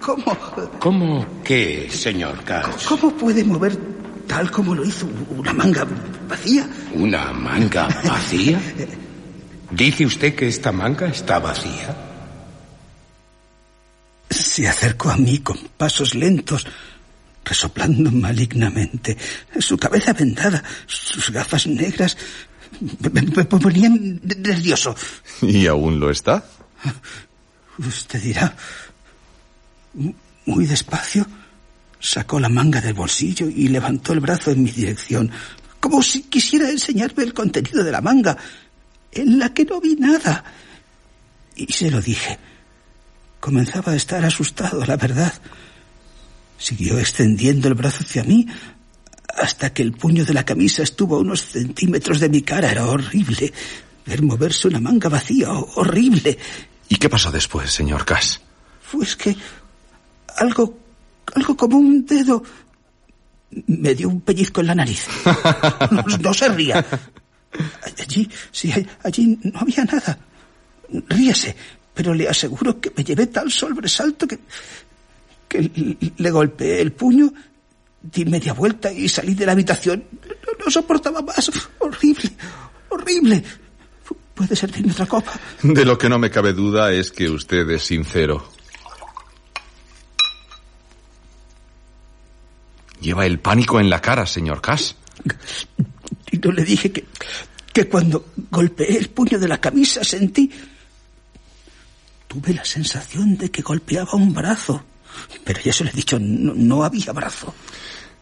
¿Cómo? 0.00 0.36
¿Cómo 0.80 1.26
qué, 1.44 1.88
señor 1.88 2.42
Cash? 2.42 2.86
¿Cómo 2.88 3.16
puede 3.16 3.44
mover 3.44 3.78
tal 4.26 4.50
como 4.50 4.74
lo 4.74 4.84
hizo 4.84 5.08
una 5.30 5.52
manga 5.52 5.86
vacía? 6.28 6.68
¿Una 6.94 7.32
manga 7.32 7.86
vacía? 8.04 8.60
¿Dice 9.70 10.06
usted 10.06 10.34
que 10.34 10.48
esta 10.48 10.72
manga 10.72 11.06
está 11.06 11.38
vacía? 11.38 11.96
Se 14.28 14.66
acercó 14.66 15.10
a 15.10 15.16
mí 15.16 15.38
con 15.38 15.56
pasos 15.76 16.16
lentos 16.16 16.66
resoplando 17.46 18.10
malignamente, 18.10 19.16
su 19.58 19.78
cabeza 19.78 20.12
vendada, 20.12 20.62
sus 20.86 21.30
gafas 21.30 21.66
negras, 21.68 22.16
me, 23.12 23.44
ponían 23.44 24.20
nervioso. 24.22 24.94
¿Y 25.42 25.66
aún 25.68 26.00
lo 26.00 26.10
está? 26.10 26.44
Usted 27.78 28.20
dirá, 28.20 28.56
muy 30.44 30.66
despacio, 30.66 31.26
sacó 32.00 32.40
la 32.40 32.48
manga 32.48 32.80
del 32.80 32.94
bolsillo 32.94 33.48
y 33.48 33.68
levantó 33.68 34.12
el 34.12 34.20
brazo 34.20 34.50
en 34.50 34.64
mi 34.64 34.70
dirección, 34.70 35.30
como 35.78 36.02
si 36.02 36.22
quisiera 36.22 36.68
enseñarme 36.68 37.22
el 37.22 37.32
contenido 37.32 37.84
de 37.84 37.92
la 37.92 38.00
manga, 38.00 38.36
en 39.12 39.38
la 39.38 39.54
que 39.54 39.64
no 39.64 39.80
vi 39.80 39.94
nada. 39.94 40.44
Y 41.54 41.72
se 41.72 41.90
lo 41.90 42.02
dije. 42.02 42.38
Comenzaba 43.38 43.92
a 43.92 43.96
estar 43.96 44.24
asustado, 44.24 44.84
la 44.84 44.96
verdad. 44.96 45.32
Siguió 46.58 46.98
extendiendo 46.98 47.68
el 47.68 47.74
brazo 47.74 48.04
hacia 48.04 48.24
mí 48.24 48.46
hasta 49.36 49.72
que 49.72 49.82
el 49.82 49.92
puño 49.92 50.24
de 50.24 50.34
la 50.34 50.44
camisa 50.44 50.82
estuvo 50.82 51.16
a 51.16 51.20
unos 51.20 51.44
centímetros 51.44 52.20
de 52.20 52.28
mi 52.28 52.42
cara. 52.42 52.70
Era 52.70 52.86
horrible. 52.86 53.52
Ver 54.06 54.22
moverse 54.22 54.68
una 54.68 54.80
manga 54.80 55.08
vacía, 55.08 55.50
horrible. 55.52 56.38
¿Y 56.88 56.96
qué 56.96 57.08
pasó 57.08 57.30
después, 57.30 57.70
señor 57.70 58.04
Cass? 58.04 58.40
Pues 58.90 59.16
que 59.16 59.36
algo, 60.36 60.78
algo 61.34 61.56
como 61.56 61.78
un 61.78 62.06
dedo 62.06 62.42
me 63.66 63.94
dio 63.94 64.08
un 64.08 64.20
pellizco 64.20 64.60
en 64.60 64.66
la 64.68 64.74
nariz. 64.74 65.06
No, 65.90 66.02
no 66.20 66.34
se 66.34 66.48
ría. 66.48 66.84
Allí, 67.98 68.28
sí, 68.50 68.72
allí 69.02 69.38
no 69.42 69.60
había 69.60 69.84
nada. 69.84 70.18
Ríese, 71.08 71.56
pero 71.94 72.14
le 72.14 72.28
aseguro 72.28 72.80
que 72.80 72.92
me 72.94 73.02
llevé 73.02 73.26
tal 73.26 73.50
sobresalto 73.50 74.26
que 74.26 74.38
que 75.48 75.96
le 76.16 76.30
golpeé 76.30 76.80
el 76.80 76.92
puño, 76.92 77.32
di 78.02 78.24
media 78.24 78.52
vuelta 78.52 78.92
y 78.92 79.08
salí 79.08 79.34
de 79.34 79.46
la 79.46 79.52
habitación. 79.52 80.04
No, 80.24 80.64
no 80.64 80.70
soportaba 80.70 81.22
más. 81.22 81.50
Horrible, 81.78 82.30
horrible. 82.88 83.44
¿Puede 84.34 84.54
servirme 84.54 84.92
otra 84.92 85.06
copa? 85.06 85.32
De 85.62 85.84
lo 85.84 85.96
que 85.96 86.08
no 86.08 86.18
me 86.18 86.30
cabe 86.30 86.52
duda 86.52 86.92
es 86.92 87.10
que 87.10 87.30
usted 87.30 87.68
es 87.70 87.84
sincero. 87.84 88.52
Lleva 93.00 93.24
el 93.24 93.38
pánico 93.38 93.80
en 93.80 93.88
la 93.88 94.00
cara, 94.00 94.26
señor 94.26 94.60
Cass. 94.60 94.96
Y 96.30 96.38
no 96.38 96.52
le 96.52 96.64
dije 96.64 96.92
que, 96.92 97.06
que 97.72 97.88
cuando 97.88 98.26
golpeé 98.50 98.98
el 98.98 99.08
puño 99.10 99.38
de 99.38 99.48
la 99.48 99.58
camisa 99.58 100.04
sentí... 100.04 100.50
Tuve 102.28 102.52
la 102.52 102.64
sensación 102.64 103.38
de 103.38 103.50
que 103.50 103.62
golpeaba 103.62 104.14
un 104.14 104.34
brazo. 104.34 104.84
Pero 105.44 105.60
ya 105.60 105.72
se 105.72 105.84
lo 105.84 105.90
he 105.90 105.92
dicho, 105.92 106.18
no, 106.20 106.52
no 106.54 106.84
había 106.84 107.12
brazo. 107.12 107.54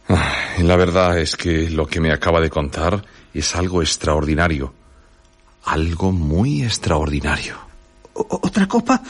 Ah, 0.08 0.34
la 0.58 0.76
verdad 0.76 1.18
es 1.18 1.36
que 1.36 1.70
lo 1.70 1.86
que 1.86 2.00
me 2.00 2.12
acaba 2.12 2.40
de 2.40 2.50
contar 2.50 3.04
es 3.32 3.56
algo 3.56 3.82
extraordinario. 3.82 4.74
Algo 5.64 6.12
muy 6.12 6.62
extraordinario. 6.62 7.56
¿O 8.12 8.40
¿Otra 8.42 8.68
copa? 8.68 9.02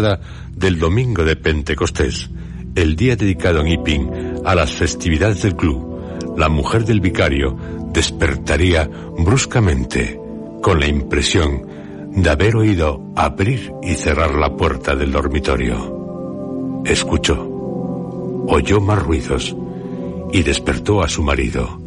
Del 0.00 0.78
domingo 0.78 1.24
de 1.24 1.36
Pentecostés, 1.36 2.28
el 2.74 2.96
día 2.96 3.14
dedicado 3.14 3.60
en 3.60 3.68
Iping 3.68 4.10
a 4.44 4.56
las 4.56 4.72
festividades 4.72 5.42
del 5.42 5.54
club, 5.54 6.36
la 6.36 6.48
mujer 6.48 6.84
del 6.84 7.00
vicario 7.00 7.56
despertaría 7.92 8.90
bruscamente 9.18 10.18
con 10.60 10.80
la 10.80 10.88
impresión 10.88 11.64
de 12.10 12.28
haber 12.28 12.56
oído 12.56 13.12
abrir 13.14 13.72
y 13.82 13.94
cerrar 13.94 14.34
la 14.34 14.56
puerta 14.56 14.96
del 14.96 15.12
dormitorio. 15.12 16.82
Escuchó, 16.84 17.40
oyó 18.48 18.80
más 18.80 19.00
ruidos 19.00 19.54
y 20.32 20.42
despertó 20.42 21.02
a 21.02 21.08
su 21.08 21.22
marido. 21.22 21.80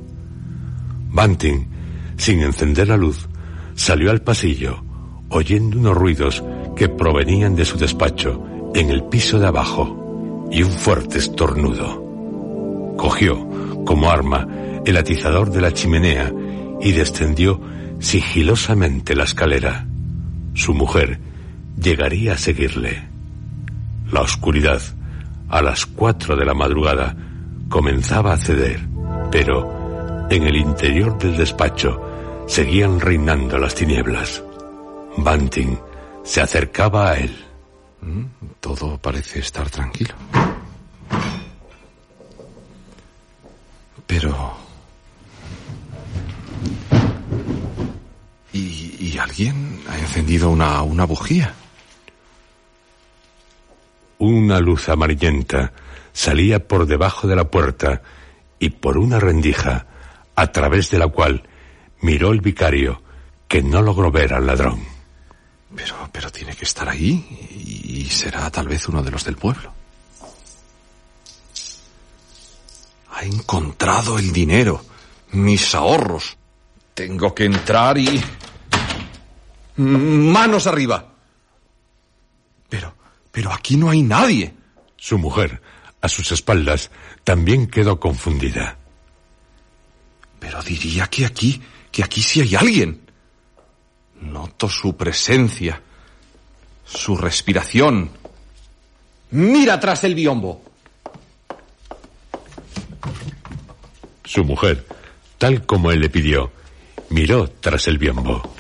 Banting, 1.10 1.68
sin 2.16 2.42
encender 2.42 2.88
la 2.88 2.98
luz, 2.98 3.28
salió 3.76 4.12
al 4.12 4.22
pasillo, 4.22 4.82
oyendo 5.30 5.78
unos 5.78 5.98
ruidos 5.98 6.44
que 6.78 6.88
provenían 6.88 7.56
de 7.56 7.66
su 7.66 7.78
despacho 7.78 8.72
en 8.76 8.90
el 8.90 9.04
piso 9.06 9.40
de 9.40 9.48
abajo 9.48 10.48
y 10.52 10.62
un 10.62 10.72
fuerte 10.72 11.18
estornudo. 11.18 12.96
Cogió, 12.96 13.48
como 13.84 14.10
arma, 14.10 14.48
el 14.86 14.96
atizador 14.96 15.52
de 15.52 15.62
la 15.62 15.74
chimenea 15.74 16.32
y 16.80 16.92
descendió 16.92 17.60
sigilosamente 18.00 19.16
la 19.16 19.24
escalera. 19.24 19.88
Su 20.54 20.74
mujer 20.74 21.20
llegaría 21.82 22.34
a 22.34 22.38
seguirle. 22.38 23.08
La 24.12 24.22
oscuridad, 24.22 24.82
a 25.50 25.62
las 25.62 25.86
cuatro 25.86 26.36
de 26.36 26.46
la 26.46 26.54
madrugada, 26.54 27.16
comenzaba 27.70 28.34
a 28.34 28.38
ceder, 28.38 28.80
pero 29.32 30.28
en 30.30 30.44
el 30.44 30.56
interior 30.56 31.18
del 31.18 31.38
despacho 31.38 32.00
seguían 32.48 33.00
reinando 33.00 33.58
las 33.58 33.74
tinieblas. 33.74 34.44
Banting 35.18 35.78
se 36.28 36.42
acercaba 36.42 37.12
a 37.12 37.20
él. 37.20 37.46
Mm, 38.02 38.26
todo 38.60 38.98
parece 38.98 39.40
estar 39.40 39.70
tranquilo. 39.70 40.14
Pero... 44.06 44.58
¿Y, 48.54 49.18
alguien 49.18 49.82
ha 49.90 49.98
encendido 49.98 50.52
una, 50.52 50.84
una 50.84 51.06
bujía? 51.06 51.54
Una 54.20 54.60
luz 54.60 54.90
amarillenta 54.90 55.74
salía 56.14 56.68
por 56.68 56.86
debajo 56.86 57.28
de 57.28 57.36
la 57.36 57.50
puerta 57.50 58.04
y 58.60 58.70
por 58.70 59.00
una 59.00 59.20
rendija, 59.20 59.88
a 60.36 60.52
través 60.52 60.92
de 60.92 61.00
la 61.00 61.08
cual 61.08 61.48
miró 62.02 62.32
el 62.32 62.42
vicario, 62.42 63.02
que 63.48 63.64
no 63.64 63.82
logró 63.82 64.12
ver 64.12 64.36
al 64.36 64.46
ladrón. 64.46 64.97
Pero, 65.78 66.10
pero 66.12 66.32
tiene 66.32 66.56
que 66.56 66.66
estar 66.66 66.90
ahí 66.90 67.24
y 67.64 68.10
será 68.10 68.50
tal 68.50 68.68
vez 68.68 68.90
uno 68.90 69.04
de 69.04 69.12
los 69.12 69.24
del 69.24 69.38
pueblo. 69.38 69.72
Ha 73.12 73.24
encontrado 73.24 74.18
el 74.18 74.34
dinero, 74.34 74.84
mis 75.34 75.76
ahorros. 75.76 76.36
Tengo 76.96 77.34
que 77.36 77.46
entrar 77.46 77.96
y... 78.00 78.24
Manos 79.76 80.66
arriba. 80.66 81.14
Pero, 82.68 82.96
pero 83.32 83.54
aquí 83.54 83.78
no 83.78 83.92
hay 83.92 84.02
nadie. 84.02 84.56
Su 84.96 85.20
mujer, 85.20 85.62
a 86.02 86.10
sus 86.10 86.32
espaldas, 86.32 86.90
también 87.24 87.68
quedó 87.68 88.00
confundida. 88.00 88.80
Pero 90.40 90.64
diría 90.64 91.06
que 91.06 91.28
aquí, 91.28 91.62
que 91.92 92.04
aquí 92.04 92.24
sí 92.24 92.42
hay 92.42 92.56
alguien. 92.56 93.07
Noto 94.22 94.70
su 94.70 94.96
presencia, 94.96 95.82
su 96.86 97.18
respiración. 97.18 98.10
Mira 99.32 99.80
tras 99.80 100.04
el 100.04 100.16
biombo. 100.16 100.64
Su 104.24 104.44
mujer, 104.44 104.86
tal 105.38 105.66
como 105.66 105.92
él 105.92 106.02
le 106.02 106.10
pidió, 106.10 106.52
miró 107.10 107.50
tras 107.50 107.88
el 107.88 107.98
biombo. 107.98 108.54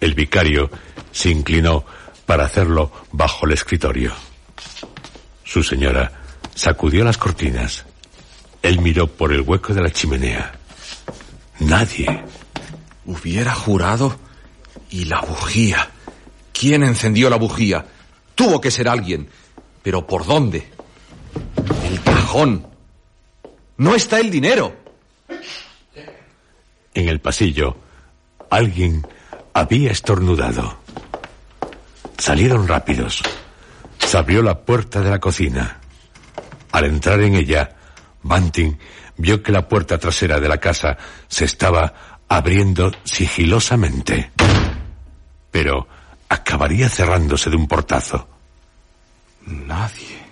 El 0.00 0.14
vicario 0.14 0.70
se 1.12 1.30
inclinó 1.30 1.84
para 2.26 2.44
hacerlo 2.44 2.92
bajo 3.12 3.46
el 3.46 3.52
escritorio. 3.52 4.12
Su 5.44 5.62
señora 5.62 6.12
sacudió 6.54 7.04
las 7.04 7.16
cortinas. 7.16 7.86
Él 8.62 8.80
miró 8.80 9.06
por 9.06 9.32
el 9.32 9.42
hueco 9.42 9.72
de 9.72 9.82
la 9.82 9.90
chimenea. 9.90 10.58
Nadie. 11.60 12.24
Hubiera 13.04 13.54
jurado. 13.54 14.18
Y 14.96 15.04
la 15.04 15.20
bujía. 15.20 15.90
¿Quién 16.58 16.82
encendió 16.82 17.28
la 17.28 17.36
bujía? 17.36 17.84
Tuvo 18.34 18.62
que 18.62 18.70
ser 18.70 18.88
alguien. 18.88 19.28
Pero 19.82 20.06
¿por 20.06 20.24
dónde? 20.24 20.70
El 21.84 22.00
cajón. 22.00 22.66
No 23.76 23.94
está 23.94 24.20
el 24.20 24.30
dinero. 24.30 24.74
En 26.94 27.10
el 27.10 27.20
pasillo, 27.20 27.76
alguien 28.48 29.06
había 29.52 29.90
estornudado. 29.90 30.78
Salieron 32.16 32.66
rápidos. 32.66 33.22
Se 33.98 34.16
abrió 34.16 34.42
la 34.42 34.60
puerta 34.60 35.02
de 35.02 35.10
la 35.10 35.20
cocina. 35.20 35.78
Al 36.72 36.86
entrar 36.86 37.20
en 37.20 37.34
ella, 37.34 37.76
Banting 38.22 38.78
vio 39.18 39.42
que 39.42 39.52
la 39.52 39.68
puerta 39.68 39.98
trasera 39.98 40.40
de 40.40 40.48
la 40.48 40.56
casa 40.56 40.96
se 41.28 41.44
estaba 41.44 42.22
abriendo 42.28 42.92
sigilosamente. 43.04 44.32
Pero 45.50 45.86
acabaría 46.28 46.88
cerrándose 46.88 47.50
de 47.50 47.56
un 47.56 47.68
portazo. 47.68 48.28
Nadie. 49.46 50.25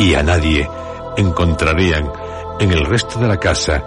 Y 0.00 0.14
a 0.14 0.22
nadie 0.22 0.68
encontrarían 1.18 2.10
en 2.58 2.72
el 2.72 2.86
resto 2.86 3.20
de 3.20 3.28
la 3.28 3.38
casa 3.38 3.84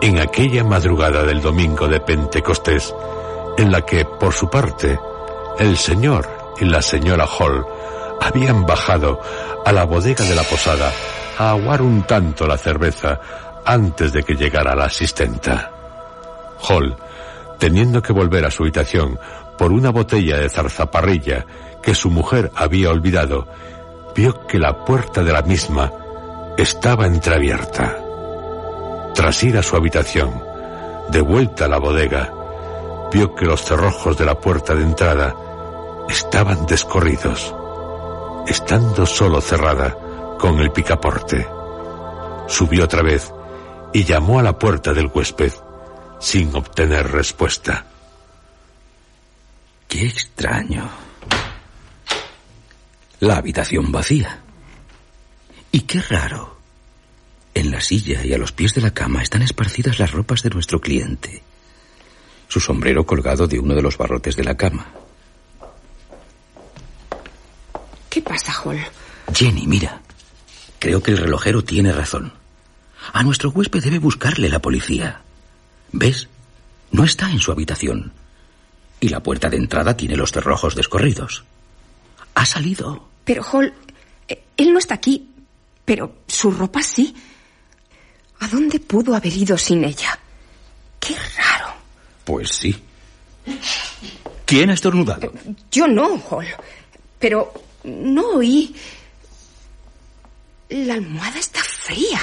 en 0.00 0.20
aquella 0.20 0.62
madrugada 0.62 1.24
del 1.24 1.40
domingo 1.40 1.88
de 1.88 1.98
Pentecostés, 2.00 2.94
en 3.58 3.72
la 3.72 3.82
que, 3.82 4.04
por 4.04 4.32
su 4.32 4.48
parte, 4.48 4.98
el 5.58 5.76
señor 5.76 6.28
y 6.60 6.66
la 6.66 6.80
señora 6.80 7.26
Hall 7.26 7.66
habían 8.20 8.64
bajado 8.64 9.20
a 9.64 9.72
la 9.72 9.84
bodega 9.84 10.24
de 10.24 10.36
la 10.36 10.44
posada 10.44 10.92
a 11.36 11.50
aguar 11.50 11.82
un 11.82 12.04
tanto 12.04 12.46
la 12.46 12.56
cerveza 12.56 13.20
antes 13.64 14.12
de 14.12 14.22
que 14.22 14.36
llegara 14.36 14.76
la 14.76 14.84
asistenta. 14.84 15.72
Hall, 16.68 16.96
teniendo 17.58 18.00
que 18.00 18.12
volver 18.12 18.44
a 18.44 18.52
su 18.52 18.62
habitación 18.62 19.18
por 19.58 19.72
una 19.72 19.90
botella 19.90 20.36
de 20.36 20.48
zarzaparrilla 20.48 21.44
que 21.82 21.94
su 21.94 22.08
mujer 22.10 22.52
había 22.54 22.90
olvidado, 22.90 23.48
vio 24.16 24.46
que 24.46 24.58
la 24.58 24.84
puerta 24.84 25.22
de 25.22 25.32
la 25.32 25.42
misma 25.42 25.92
estaba 26.56 27.06
entreabierta. 27.06 27.98
Tras 29.14 29.42
ir 29.44 29.58
a 29.58 29.62
su 29.62 29.76
habitación, 29.76 30.42
de 31.10 31.20
vuelta 31.20 31.66
a 31.66 31.68
la 31.68 31.78
bodega, 31.78 32.32
vio 33.12 33.34
que 33.34 33.44
los 33.44 33.62
cerrojos 33.62 34.16
de 34.16 34.24
la 34.24 34.40
puerta 34.40 34.74
de 34.74 34.82
entrada 34.82 35.34
estaban 36.08 36.66
descorridos, 36.66 37.54
estando 38.46 39.04
solo 39.04 39.40
cerrada 39.40 39.96
con 40.38 40.58
el 40.60 40.72
picaporte. 40.72 41.46
Subió 42.46 42.84
otra 42.84 43.02
vez 43.02 43.32
y 43.92 44.04
llamó 44.04 44.38
a 44.38 44.42
la 44.42 44.58
puerta 44.58 44.94
del 44.94 45.10
huésped 45.12 45.52
sin 46.18 46.54
obtener 46.56 47.10
respuesta. 47.10 47.84
Qué 49.88 50.06
extraño. 50.06 51.05
La 53.26 53.38
habitación 53.38 53.90
vacía. 53.90 54.38
Y 55.72 55.80
qué 55.80 56.00
raro. 56.00 56.58
En 57.54 57.72
la 57.72 57.80
silla 57.80 58.24
y 58.24 58.32
a 58.32 58.38
los 58.38 58.52
pies 58.52 58.72
de 58.72 58.80
la 58.80 58.94
cama 58.94 59.20
están 59.20 59.42
esparcidas 59.42 59.98
las 59.98 60.12
ropas 60.12 60.44
de 60.44 60.50
nuestro 60.50 60.80
cliente. 60.80 61.42
Su 62.46 62.60
sombrero 62.60 63.04
colgado 63.04 63.48
de 63.48 63.58
uno 63.58 63.74
de 63.74 63.82
los 63.82 63.98
barrotes 63.98 64.36
de 64.36 64.44
la 64.44 64.56
cama. 64.56 64.86
¿Qué 68.08 68.22
pasa, 68.22 68.52
Hall? 68.62 68.78
Jenny, 69.34 69.66
mira. 69.66 70.02
Creo 70.78 71.02
que 71.02 71.10
el 71.10 71.18
relojero 71.18 71.64
tiene 71.64 71.90
razón. 71.90 72.32
A 73.12 73.24
nuestro 73.24 73.50
huésped 73.50 73.82
debe 73.82 73.98
buscarle 73.98 74.48
la 74.48 74.60
policía. 74.62 75.22
¿Ves? 75.90 76.28
No 76.92 77.02
está 77.02 77.28
en 77.32 77.40
su 77.40 77.50
habitación. 77.50 78.12
Y 79.00 79.08
la 79.08 79.20
puerta 79.20 79.50
de 79.50 79.56
entrada 79.56 79.96
tiene 79.96 80.16
los 80.16 80.30
cerrojos 80.30 80.76
descorridos. 80.76 81.42
Ha 82.36 82.46
salido. 82.46 83.15
Pero, 83.26 83.42
Hall, 83.52 83.74
Eh, 84.28 84.42
Él 84.56 84.72
no 84.72 84.78
está 84.78 84.94
aquí, 84.94 85.28
pero 85.84 86.22
su 86.26 86.50
ropa 86.50 86.80
sí. 86.82 87.14
¿A 88.40 88.48
dónde 88.48 88.80
pudo 88.80 89.14
haber 89.14 89.32
ido 89.32 89.58
sin 89.58 89.84
ella? 89.84 90.18
Qué 90.98 91.14
raro. 91.36 91.74
Pues 92.24 92.48
sí. 92.50 92.74
¿Quién 94.44 94.70
ha 94.70 94.74
estornudado? 94.74 95.32
Yo 95.70 95.86
no, 95.86 96.16
Hall. 96.30 96.46
Pero 97.18 97.52
no 97.84 98.36
oí. 98.36 98.74
La 100.70 100.94
almohada 100.94 101.38
está 101.38 101.60
fría. 101.62 102.20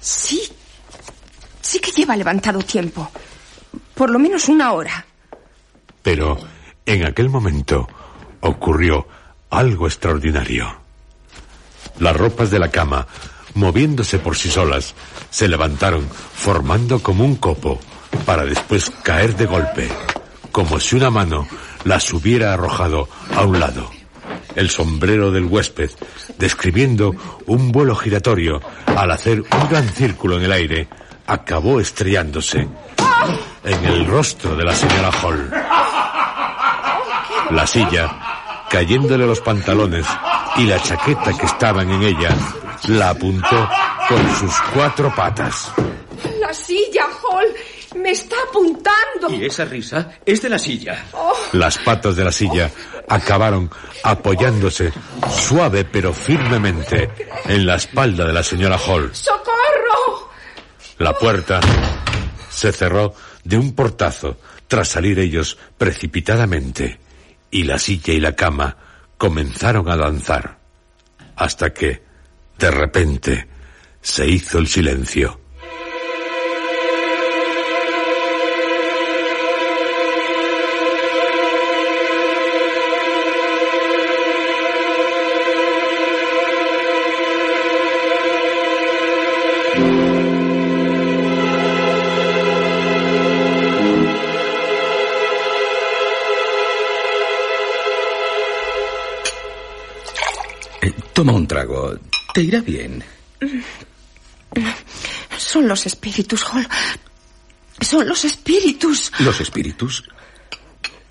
Sí. 0.00 0.42
Sí 1.60 1.78
que 1.80 1.90
lleva 1.92 2.16
levantado 2.16 2.60
tiempo. 2.60 3.10
Por 3.94 4.10
lo 4.10 4.18
menos 4.18 4.48
una 4.48 4.72
hora. 4.72 5.04
Pero 6.02 6.38
en 6.86 7.06
aquel 7.06 7.28
momento 7.28 7.88
ocurrió 8.40 9.06
algo 9.50 9.86
extraordinario. 9.86 10.80
Las 11.98 12.16
ropas 12.16 12.50
de 12.50 12.58
la 12.58 12.70
cama, 12.70 13.06
moviéndose 13.54 14.18
por 14.18 14.36
sí 14.36 14.50
solas, 14.50 14.94
se 15.30 15.48
levantaron 15.48 16.08
formando 16.08 17.02
como 17.02 17.24
un 17.24 17.36
copo 17.36 17.80
para 18.24 18.44
después 18.44 18.90
caer 19.02 19.36
de 19.36 19.46
golpe, 19.46 19.88
como 20.52 20.80
si 20.80 20.96
una 20.96 21.10
mano 21.10 21.46
las 21.84 22.12
hubiera 22.12 22.54
arrojado 22.54 23.08
a 23.34 23.44
un 23.44 23.60
lado. 23.60 23.90
El 24.54 24.70
sombrero 24.70 25.30
del 25.30 25.44
huésped, 25.44 25.90
describiendo 26.38 27.14
un 27.46 27.72
vuelo 27.72 27.94
giratorio 27.94 28.60
al 28.86 29.10
hacer 29.10 29.40
un 29.40 29.68
gran 29.68 29.88
círculo 29.88 30.38
en 30.38 30.44
el 30.44 30.52
aire, 30.52 30.88
acabó 31.26 31.80
estrellándose 31.80 32.68
en 33.64 33.84
el 33.84 34.06
rostro 34.06 34.56
de 34.56 34.64
la 34.64 34.74
señora 34.74 35.10
Hall. 35.22 35.50
La 37.50 37.66
silla, 37.66 38.29
cayéndole 38.70 39.26
los 39.26 39.40
pantalones 39.40 40.06
y 40.56 40.64
la 40.64 40.80
chaqueta 40.80 41.36
que 41.36 41.44
estaban 41.44 41.90
en 41.90 42.02
ella, 42.02 42.34
la 42.88 43.10
apuntó 43.10 43.68
con 44.08 44.36
sus 44.36 44.54
cuatro 44.72 45.12
patas. 45.14 45.72
La 46.40 46.54
silla, 46.54 47.04
Hall, 47.22 47.46
me 47.96 48.10
está 48.10 48.36
apuntando. 48.48 49.30
Y 49.30 49.44
esa 49.44 49.64
risa 49.64 50.12
es 50.24 50.40
de 50.40 50.48
la 50.48 50.58
silla. 50.58 51.04
Las 51.52 51.78
patas 51.78 52.14
de 52.16 52.24
la 52.24 52.32
silla 52.32 52.70
acabaron 53.08 53.70
apoyándose 54.04 54.92
suave 55.28 55.84
pero 55.84 56.14
firmemente 56.14 57.10
en 57.46 57.66
la 57.66 57.74
espalda 57.74 58.24
de 58.24 58.32
la 58.32 58.42
señora 58.42 58.78
Hall. 58.78 59.10
¡Socorro! 59.12 60.30
La 60.98 61.12
puerta 61.14 61.60
se 62.48 62.70
cerró 62.72 63.14
de 63.42 63.56
un 63.56 63.74
portazo 63.74 64.36
tras 64.68 64.88
salir 64.88 65.18
ellos 65.18 65.58
precipitadamente 65.76 67.00
y 67.50 67.64
la 67.64 67.78
silla 67.78 68.12
y 68.12 68.20
la 68.20 68.34
cama 68.34 68.76
comenzaron 69.16 69.88
a 69.88 69.96
danzar 69.96 70.58
hasta 71.36 71.72
que, 71.72 72.02
de 72.58 72.70
repente, 72.70 73.48
se 74.00 74.28
hizo 74.28 74.58
el 74.58 74.66
silencio. 74.66 75.39
Toma 101.20 101.32
un 101.34 101.46
trago. 101.46 101.98
Te 102.32 102.40
irá 102.40 102.62
bien. 102.62 103.04
Son 105.36 105.68
los 105.68 105.84
espíritus, 105.84 106.42
Hall. 106.44 106.66
Son 107.78 108.08
los 108.08 108.24
espíritus. 108.24 109.12
¿Los 109.18 109.38
espíritus? 109.38 110.02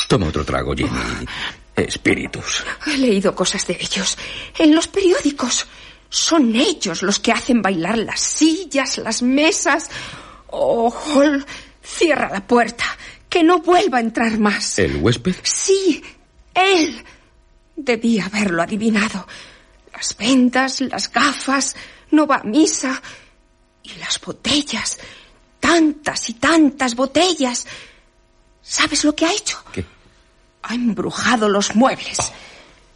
Toma 0.07 0.30
otro 0.30 0.43
trago, 0.43 0.74
Jenny. 0.76 0.89
Espíritus. 1.76 2.64
He 2.88 2.97
leído 2.97 3.36
cosas 3.36 3.68
de 3.68 3.78
ellos 3.80 4.18
en 4.57 4.74
los 4.74 4.88
periódicos. 4.88 5.68
Son 6.10 6.55
ellos 6.55 7.03
los 7.03 7.20
que 7.20 7.32
hacen 7.32 7.62
bailar 7.62 7.99
las 7.99 8.20
sillas, 8.20 8.97
las 8.97 9.22
mesas. 9.22 9.91
Oh, 10.47 10.89
Hall, 10.89 11.45
cierra 11.84 12.32
la 12.32 12.47
puerta. 12.47 12.86
Que 13.30 13.43
no 13.43 13.60
vuelva 13.60 13.99
a 13.99 14.01
entrar 14.01 14.39
más. 14.39 14.80
¿El 14.80 14.95
huésped? 14.95 15.36
Sí, 15.43 16.01
él. 16.55 17.05
Debía 17.76 18.26
haberlo 18.26 18.64
adivinado. 18.64 19.28
Las 20.00 20.16
vendas, 20.16 20.80
las 20.80 21.12
gafas, 21.12 21.76
no 22.12 22.26
va 22.26 22.38
a 22.38 22.43
misa. 22.43 23.02
Y 23.84 23.95
las 23.95 24.18
botellas. 24.22 24.97
Tantas 25.60 26.30
y 26.30 26.36
tantas 26.36 26.95
botellas. 26.95 27.68
¿Sabes 28.62 29.04
lo 29.04 29.14
que 29.14 29.26
ha 29.26 29.34
hecho? 29.34 29.62
¿Qué? 29.74 29.84
Ha 30.64 30.74
embrujado 30.74 31.50
los 31.50 31.76
muebles. 31.76 32.32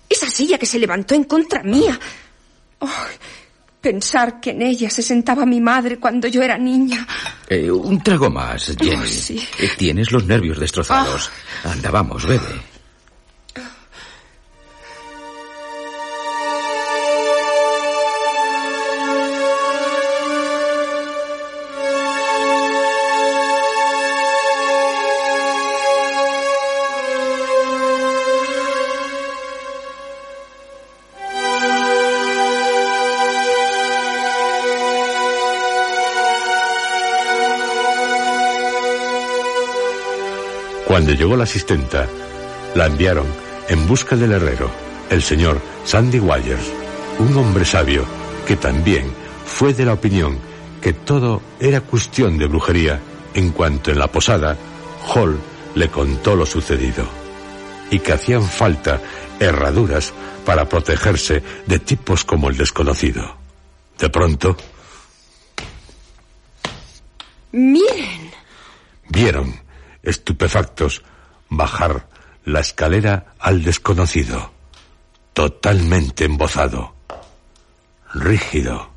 Esa 0.08 0.30
silla 0.30 0.58
que 0.58 0.66
se 0.66 0.80
levantó 0.80 1.14
en 1.14 1.26
contra 1.26 1.62
mía. 1.62 1.99
Oh, 2.80 2.89
pensar 3.82 4.39
que 4.39 4.51
en 4.51 4.62
ella 4.62 4.89
se 4.89 5.01
sentaba 5.01 5.45
mi 5.45 5.60
madre 5.60 5.99
cuando 5.99 6.30
yo 6.30 6.41
era 6.41 6.58
niña. 6.58 7.06
Eh, 7.49 7.70
un 7.70 8.01
trago 8.01 8.30
más, 8.30 8.68
Jenny. 8.80 8.95
Oh, 8.95 9.06
sí. 9.06 9.45
Eh, 9.60 9.72
Tienes 9.78 10.10
los 10.14 10.26
nervios 10.26 10.58
destrozados. 10.58 11.30
Anda, 11.66 11.91
vamos, 11.91 12.26
bebe. 12.26 12.73
Cuando 41.04 41.20
llegó 41.20 41.36
la 41.36 41.43
asistenta, 41.43 42.08
la 42.76 42.86
enviaron 42.86 43.26
en 43.68 43.86
busca 43.88 44.16
del 44.16 44.32
herrero, 44.32 44.72
el 45.10 45.22
señor 45.22 45.60
Sandy 45.84 46.18
Wires, 46.18 46.72
un 47.20 47.36
hombre 47.36 47.66
sabio 47.66 48.06
que 48.47 48.56
también 48.56 49.12
fue 49.45 49.74
de 49.74 49.84
la 49.84 49.91
opinión 49.91 50.39
que 50.82 50.93
todo 50.93 51.41
era 51.60 51.82
cuestión 51.82 52.38
de 52.38 52.47
brujería 52.47 53.01
en 53.34 53.49
cuanto 53.49 53.91
en 53.91 53.99
la 53.99 54.08
posada 54.08 54.56
Hall 55.14 55.38
le 55.76 55.89
contó 55.89 56.38
lo 56.38 56.45
sucedido 56.45 57.06
y 57.91 57.99
que 57.99 58.14
hacían 58.14 58.43
falta 58.43 59.01
herraduras 59.41 60.14
para 60.45 60.70
protegerse 60.70 61.43
de 61.68 61.80
tipos 61.80 62.24
como 62.24 62.47
el 62.47 62.56
desconocido. 62.56 63.36
De 63.99 64.10
pronto 64.10 64.56
Miren. 67.51 68.32
vieron, 69.10 69.62
estupefactos, 70.04 71.04
bajar 71.49 72.08
la 72.45 72.60
escalera 72.60 73.34
al 73.39 73.64
desconocido, 73.64 74.51
totalmente 75.34 76.26
embozado, 76.26 76.93
rígido, 78.14 78.89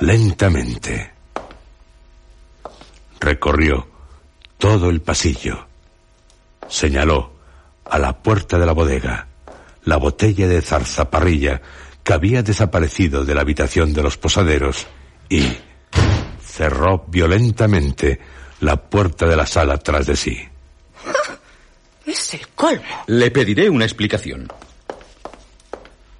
lentamente. 0.00 1.12
Recorrió 3.20 3.88
todo 4.58 4.90
el 4.90 5.00
pasillo, 5.00 5.66
señaló 6.68 7.32
a 7.84 7.98
la 7.98 8.22
puerta 8.22 8.58
de 8.58 8.66
la 8.66 8.72
bodega 8.72 9.28
la 9.88 9.96
botella 9.96 10.46
de 10.46 10.60
zarzaparrilla 10.60 11.62
que 12.04 12.12
había 12.12 12.42
desaparecido 12.42 13.24
de 13.24 13.34
la 13.34 13.40
habitación 13.40 13.94
de 13.94 14.02
los 14.02 14.18
posaderos 14.18 14.86
y 15.30 15.56
cerró 16.44 17.06
violentamente 17.08 18.20
la 18.60 18.76
puerta 18.76 19.26
de 19.26 19.36
la 19.36 19.46
sala 19.46 19.78
tras 19.78 20.06
de 20.06 20.16
sí. 20.16 20.38
Es 22.06 22.32
el 22.32 22.48
colmo. 22.48 23.04
Le 23.06 23.30
pediré 23.30 23.68
una 23.68 23.84
explicación. 23.84 24.48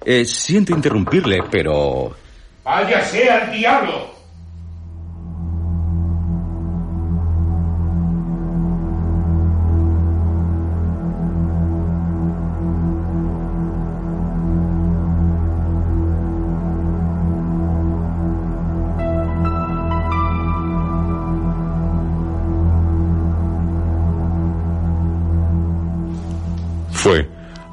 Eh, 0.05 0.23
siento 0.23 0.71
interrumpirle, 0.71 1.43
pero... 1.49 2.15
¡Váyase 2.63 3.29
al 3.29 3.51
diablo! 3.51 4.18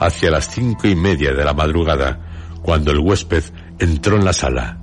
Hacia 0.07 0.31
las 0.31 0.49
cinco 0.49 0.87
y 0.87 0.95
media 0.95 1.33
de 1.33 1.45
la 1.45 1.53
madrugada 1.53 2.21
cuando 2.63 2.93
el 2.93 3.01
huésped 3.01 3.43
entró 3.79 4.17
en 4.17 4.25
la 4.25 4.33
sala. 4.33 4.79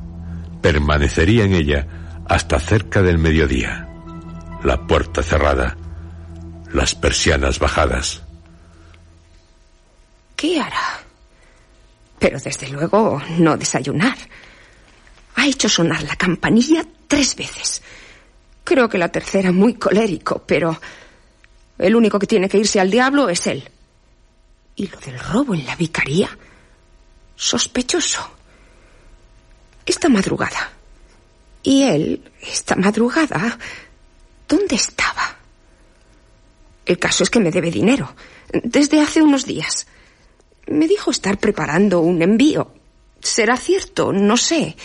Permanecería 0.61 1.45
en 1.45 1.53
ella 1.53 1.87
hasta 2.27 2.59
cerca 2.59 3.01
del 3.01 3.17
mediodía. 3.17 3.87
La 4.63 4.85
puerta 4.85 5.23
cerrada, 5.23 5.77
las 6.71 6.95
persianas 6.95 7.59
bajadas. 7.59 8.21
¿Qué 10.35 10.59
hará? 10.59 11.01
Pero 12.19 12.39
desde 12.39 12.69
luego 12.69 13.21
no 13.39 13.57
desayunar. 13.57 14.17
Ha 15.35 15.47
hecho 15.47 15.69
sonar 15.69 16.03
la 16.03 16.15
campanilla 16.15 16.85
tres 17.07 17.35
veces. 17.35 17.81
Creo 18.63 18.87
que 18.87 18.97
la 18.97 19.09
tercera 19.09 19.51
muy 19.51 19.75
colérico, 19.75 20.43
pero 20.45 20.79
el 21.77 21.95
único 21.95 22.19
que 22.19 22.27
tiene 22.27 22.47
que 22.47 22.57
irse 22.57 22.79
al 22.79 22.91
diablo 22.91 23.29
es 23.29 23.47
él. 23.47 23.69
¿Y 24.75 24.87
lo 24.87 24.99
del 24.99 25.19
robo 25.19 25.53
en 25.53 25.65
la 25.65 25.75
vicaría? 25.75 26.29
Sospechoso. 27.35 28.27
Esta 29.85 30.09
madrugada. 30.09 30.71
¿Y 31.61 31.83
él, 31.83 32.31
esta 32.41 32.75
madrugada, 32.75 33.57
dónde 34.47 34.75
estaba? 34.75 35.37
El 36.85 36.99
caso 36.99 37.23
es 37.23 37.29
que 37.29 37.39
me 37.39 37.51
debe 37.51 37.71
dinero. 37.71 38.15
Desde 38.51 39.01
hace 39.01 39.21
unos 39.21 39.45
días. 39.45 39.87
Me 40.67 40.87
dijo 40.87 41.11
estar 41.11 41.37
preparando 41.37 42.01
un 42.01 42.21
envío. 42.21 42.73
Será 43.21 43.57
cierto, 43.57 44.11
no 44.11 44.37
sé. 44.37 44.75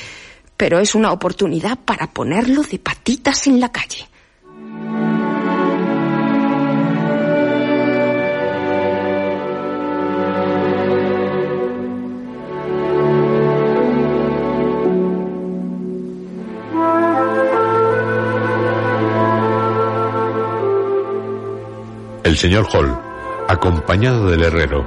Pero 0.57 0.79
es 0.79 0.95
una 0.95 1.13
oportunidad 1.13 1.79
para 1.79 2.13
ponerlo 2.13 2.63
de 2.63 2.79
patitas 2.79 3.47
en 3.47 3.61
la 3.61 3.73
calle. 3.73 4.09
El 22.29 22.37
señor 22.37 22.69
Hall, 22.75 22.95
acompañado 23.49 24.29
del 24.29 24.43
herrero, 24.43 24.85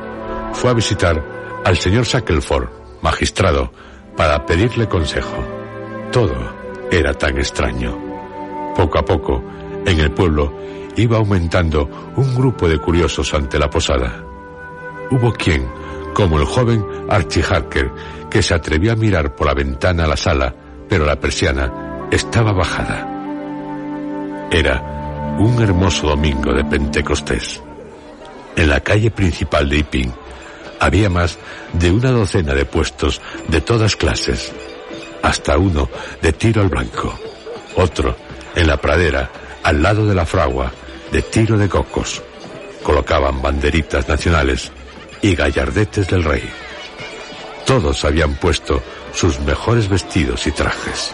fue 0.53 0.69
a 0.69 0.75
visitar 0.75 1.25
al 1.65 1.75
señor 1.75 2.03
Shackelford, 2.03 2.69
magistrado, 3.01 3.73
para 4.15 4.45
pedirle 4.45 4.87
consejo. 4.87 5.43
Todo 6.11 6.35
era 6.91 7.15
tan 7.15 7.39
extraño. 7.39 7.97
Poco 8.75 8.99
a 8.99 9.03
poco, 9.03 9.43
en 9.87 9.99
el 9.99 10.11
pueblo 10.11 10.53
iba 10.95 11.17
aumentando 11.17 11.89
un 12.15 12.35
grupo 12.35 12.69
de 12.69 12.77
curiosos 12.77 13.33
ante 13.33 13.57
la 13.57 13.71
posada. 13.71 14.23
Hubo 15.09 15.33
quien, 15.33 15.67
como 16.13 16.37
el 16.37 16.45
joven 16.45 16.85
Archie 17.09 17.43
Harker, 17.43 17.91
que 18.29 18.43
se 18.43 18.53
atrevió 18.53 18.91
a 18.91 18.95
mirar 18.95 19.35
por 19.35 19.47
la 19.47 19.55
ventana 19.55 20.03
a 20.03 20.07
la 20.07 20.15
sala, 20.15 20.53
pero 20.87 21.05
la 21.05 21.19
persiana 21.19 22.07
estaba 22.11 22.51
bajada. 22.51 23.07
Era 24.51 25.00
un 25.41 25.59
hermoso 25.59 26.07
domingo 26.07 26.53
de 26.53 26.63
Pentecostés. 26.63 27.59
En 28.55 28.69
la 28.69 28.79
calle 28.79 29.09
principal 29.09 29.67
de 29.67 29.79
Iping 29.79 30.13
había 30.79 31.09
más 31.09 31.39
de 31.73 31.91
una 31.91 32.11
docena 32.11 32.53
de 32.53 32.65
puestos 32.65 33.21
de 33.47 33.59
todas 33.59 33.95
clases, 33.95 34.51
hasta 35.23 35.57
uno 35.57 35.89
de 36.21 36.33
tiro 36.33 36.61
al 36.61 36.69
blanco, 36.69 37.17
otro 37.75 38.15
en 38.55 38.67
la 38.67 38.77
pradera 38.77 39.31
al 39.63 39.81
lado 39.81 40.05
de 40.05 40.13
la 40.13 40.27
fragua 40.27 40.71
de 41.11 41.23
tiro 41.23 41.57
de 41.57 41.67
cocos. 41.67 42.21
Colocaban 42.83 43.41
banderitas 43.41 44.07
nacionales 44.07 44.71
y 45.23 45.35
gallardetes 45.35 46.07
del 46.07 46.23
rey. 46.23 46.47
Todos 47.65 48.05
habían 48.05 48.35
puesto 48.35 48.81
sus 49.13 49.39
mejores 49.39 49.89
vestidos 49.89 50.45
y 50.45 50.51
trajes. 50.51 51.13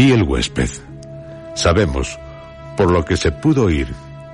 Y 0.00 0.12
el 0.12 0.22
huésped. 0.22 0.70
Sabemos, 1.54 2.18
por 2.74 2.90
lo 2.90 3.04
que 3.04 3.18
se 3.18 3.32
pudo 3.32 3.64
oír 3.64 3.88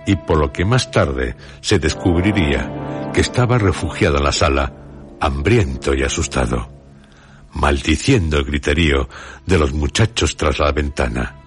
y 0.06 0.14
por 0.14 0.38
lo 0.38 0.52
que 0.52 0.64
más 0.64 0.92
tarde 0.92 1.34
se 1.60 1.80
descubriría, 1.80 3.10
que 3.12 3.20
estaba 3.20 3.58
refugiado 3.58 4.18
en 4.18 4.24
la 4.24 4.30
sala, 4.30 4.72
hambriento 5.20 5.92
y 5.92 6.04
asustado, 6.04 6.70
maldiciendo 7.52 8.38
el 8.38 8.44
griterío 8.44 9.08
de 9.44 9.58
los 9.58 9.72
muchachos 9.72 10.36
tras 10.36 10.60
la 10.60 10.70
ventana. 10.70 11.45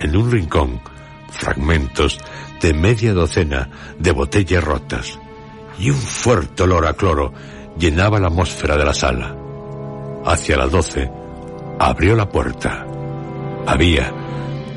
En 0.00 0.16
un 0.16 0.30
rincón, 0.30 0.80
fragmentos 1.30 2.18
de 2.60 2.74
media 2.74 3.12
docena 3.12 3.68
de 3.98 4.12
botellas 4.12 4.62
rotas 4.62 5.18
y 5.78 5.90
un 5.90 5.96
fuerte 5.96 6.62
olor 6.62 6.86
a 6.86 6.94
cloro 6.94 7.32
llenaba 7.78 8.20
la 8.20 8.28
atmósfera 8.28 8.76
de 8.76 8.84
la 8.84 8.94
sala. 8.94 9.36
Hacia 10.24 10.56
las 10.56 10.70
doce, 10.70 11.10
abrió 11.78 12.16
la 12.16 12.28
puerta. 12.28 12.86
Había 13.66 14.12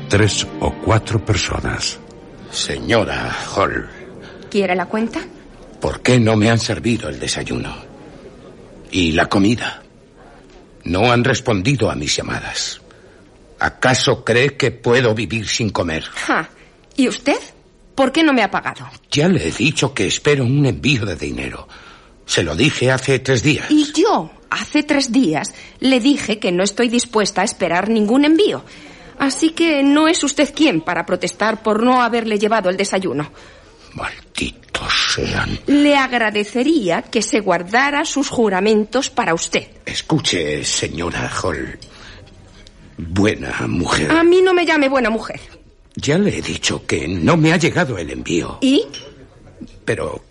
tres 0.08 0.46
o 0.60 0.72
cuatro 0.84 1.24
personas. 1.24 1.98
Señora 2.50 3.34
Hall, 3.54 3.88
¿Quiere 4.50 4.74
la 4.74 4.86
cuenta? 4.86 5.20
¿por 5.80 6.00
qué 6.00 6.18
no 6.18 6.36
me 6.36 6.50
han 6.50 6.58
servido 6.58 7.08
el 7.08 7.20
desayuno? 7.20 7.74
¿Y 8.90 9.12
la 9.12 9.26
comida? 9.26 9.82
No 10.84 11.12
han 11.12 11.22
respondido 11.22 11.90
a 11.90 11.94
mis 11.94 12.16
llamadas. 12.16 12.80
¿Acaso 13.58 14.24
cree 14.24 14.56
que 14.56 14.70
puedo 14.70 15.14
vivir 15.14 15.48
sin 15.48 15.70
comer? 15.70 16.04
Ja. 16.04 16.48
¿Y 16.96 17.08
usted? 17.08 17.38
¿Por 17.94 18.12
qué 18.12 18.22
no 18.22 18.32
me 18.32 18.42
ha 18.42 18.50
pagado? 18.50 18.88
Ya 19.10 19.28
le 19.28 19.48
he 19.48 19.50
dicho 19.50 19.92
que 19.92 20.06
espero 20.06 20.44
un 20.44 20.64
envío 20.66 21.04
de 21.04 21.16
dinero. 21.16 21.66
Se 22.24 22.42
lo 22.42 22.54
dije 22.54 22.90
hace 22.92 23.18
tres 23.18 23.42
días. 23.42 23.70
Y 23.70 23.92
yo, 23.92 24.30
hace 24.50 24.82
tres 24.82 25.10
días, 25.10 25.52
le 25.80 25.98
dije 25.98 26.38
que 26.38 26.52
no 26.52 26.62
estoy 26.62 26.88
dispuesta 26.88 27.40
a 27.40 27.44
esperar 27.44 27.88
ningún 27.88 28.24
envío. 28.24 28.64
Así 29.18 29.50
que 29.50 29.82
no 29.82 30.06
es 30.06 30.22
usted 30.22 30.54
quien 30.54 30.80
para 30.80 31.04
protestar 31.04 31.62
por 31.62 31.82
no 31.82 32.02
haberle 32.02 32.38
llevado 32.38 32.70
el 32.70 32.76
desayuno. 32.76 33.32
Malditos 33.94 35.12
sean. 35.14 35.58
Le 35.66 35.96
agradecería 35.96 37.02
que 37.02 37.22
se 37.22 37.40
guardara 37.40 38.04
sus 38.04 38.28
juramentos 38.28 39.10
para 39.10 39.34
usted. 39.34 39.66
Escuche, 39.84 40.64
señora 40.64 41.28
Hall. 41.42 41.78
Buena 42.98 43.66
mujer. 43.66 44.10
A 44.10 44.24
mí 44.24 44.42
no 44.42 44.52
me 44.52 44.66
llame 44.66 44.88
buena 44.88 45.08
mujer. 45.08 45.40
Ya 45.94 46.18
le 46.18 46.36
he 46.36 46.42
dicho 46.42 46.84
que 46.84 47.08
no 47.08 47.36
me 47.36 47.52
ha 47.52 47.56
llegado 47.56 47.96
el 47.96 48.10
envío. 48.10 48.58
¿Y? 48.60 48.84
Pero 49.84 50.22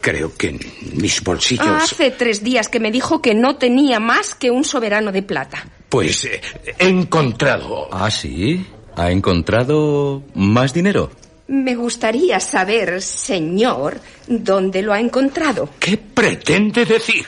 creo 0.00 0.34
que 0.34 0.48
en 0.48 0.60
mis 0.94 1.22
bolsillos... 1.22 1.66
Hace 1.66 2.10
tres 2.12 2.42
días 2.42 2.68
que 2.68 2.80
me 2.80 2.90
dijo 2.90 3.20
que 3.20 3.34
no 3.34 3.56
tenía 3.56 4.00
más 4.00 4.34
que 4.34 4.50
un 4.50 4.64
soberano 4.64 5.12
de 5.12 5.22
plata. 5.22 5.66
Pues 5.88 6.24
eh, 6.24 6.40
he 6.78 6.88
encontrado... 6.88 7.88
¿Ah, 7.92 8.10
sí? 8.10 8.64
¿Ha 8.96 9.10
encontrado 9.10 10.22
más 10.34 10.72
dinero? 10.72 11.10
Me 11.48 11.74
gustaría 11.74 12.40
saber, 12.40 13.02
señor, 13.02 14.00
dónde 14.26 14.82
lo 14.82 14.92
ha 14.92 15.00
encontrado. 15.00 15.68
¿Qué 15.78 15.96
pretende 15.96 16.84
decir? 16.84 17.26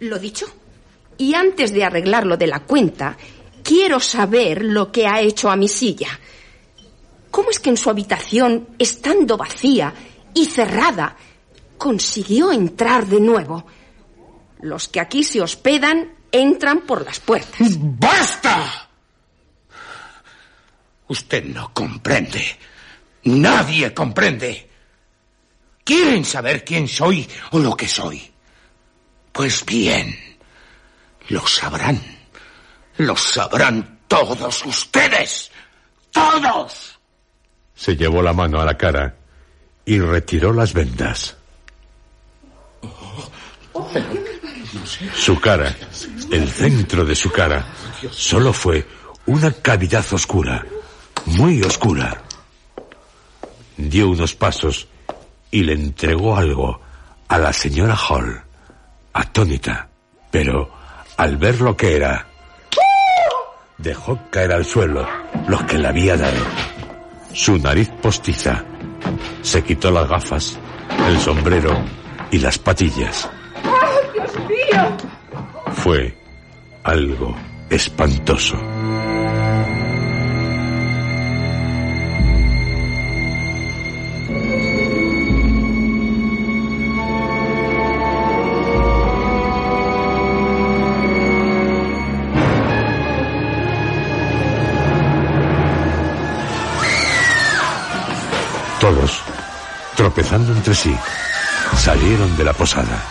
¿Lo 0.00 0.18
dicho? 0.18 0.46
Y 1.18 1.34
antes 1.34 1.72
de 1.72 1.84
arreglar 1.84 2.26
lo 2.26 2.36
de 2.36 2.46
la 2.46 2.60
cuenta, 2.60 3.16
quiero 3.62 4.00
saber 4.00 4.64
lo 4.64 4.92
que 4.92 5.06
ha 5.06 5.20
hecho 5.20 5.50
a 5.50 5.56
mi 5.56 5.68
silla. 5.68 6.08
¿Cómo 7.30 7.50
es 7.50 7.58
que 7.58 7.70
en 7.70 7.76
su 7.76 7.90
habitación, 7.90 8.68
estando 8.78 9.36
vacía 9.36 9.92
y 10.32 10.46
cerrada, 10.46 11.16
consiguió 11.76 12.52
entrar 12.52 13.06
de 13.06 13.20
nuevo? 13.20 13.66
Los 14.60 14.88
que 14.88 15.00
aquí 15.00 15.22
se 15.22 15.40
hospedan 15.40 16.14
entran 16.32 16.80
por 16.82 17.04
las 17.04 17.20
puertas. 17.20 17.58
¡Basta! 17.78 18.88
Usted 21.08 21.44
no 21.44 21.72
comprende. 21.72 22.44
Nadie 23.24 23.92
comprende. 23.92 24.70
¿Quieren 25.84 26.24
saber 26.24 26.64
quién 26.64 26.88
soy 26.88 27.28
o 27.52 27.58
lo 27.58 27.76
que 27.76 27.86
soy? 27.86 28.32
Pues 29.30 29.64
bien, 29.64 30.16
lo 31.28 31.46
sabrán. 31.46 32.00
Lo 32.98 33.16
sabrán 33.16 34.00
todos 34.08 34.64
ustedes. 34.64 35.50
Todos. 36.10 36.98
Se 37.74 37.96
llevó 37.96 38.22
la 38.22 38.32
mano 38.32 38.60
a 38.60 38.64
la 38.64 38.76
cara 38.76 39.16
y 39.84 39.98
retiró 39.98 40.52
las 40.52 40.72
vendas. 40.72 41.36
Su 45.14 45.38
cara, 45.40 45.76
el 46.30 46.48
centro 46.48 47.04
de 47.04 47.14
su 47.14 47.30
cara, 47.30 47.66
solo 48.10 48.52
fue 48.52 48.86
una 49.26 49.52
cavidad 49.52 50.04
oscura, 50.12 50.64
muy 51.26 51.62
oscura. 51.62 52.22
Dio 53.76 54.08
unos 54.08 54.34
pasos 54.34 54.88
y 55.50 55.62
le 55.64 55.74
entregó 55.74 56.36
algo 56.36 56.80
a 57.28 57.38
la 57.38 57.52
señora 57.52 57.96
Hall. 57.96 58.42
atónita, 59.12 59.88
pero 60.30 60.70
al 61.16 61.36
ver 61.36 61.60
lo 61.60 61.76
que 61.76 61.96
era, 61.96 62.26
dejó 63.78 64.18
caer 64.30 64.52
al 64.52 64.64
suelo 64.64 65.06
lo 65.48 65.64
que 65.66 65.78
le 65.78 65.88
había 65.88 66.16
dado. 66.16 66.42
Su 67.32 67.58
nariz 67.58 67.90
postiza. 68.02 68.64
Se 69.42 69.62
quitó 69.62 69.90
las 69.90 70.08
gafas, 70.08 70.58
el 71.08 71.18
sombrero 71.18 71.78
y 72.30 72.38
las 72.38 72.58
patillas. 72.58 73.28
¡Ay, 73.62 74.10
Dios 74.14 74.34
mío! 74.48 74.96
Fue 75.72 76.14
algo 76.82 77.36
espantoso. 77.70 78.56
Todos, 98.86 99.20
tropezando 99.96 100.52
entre 100.52 100.72
sí, 100.72 100.96
salieron 101.76 102.36
de 102.36 102.44
la 102.44 102.52
posada. 102.52 103.02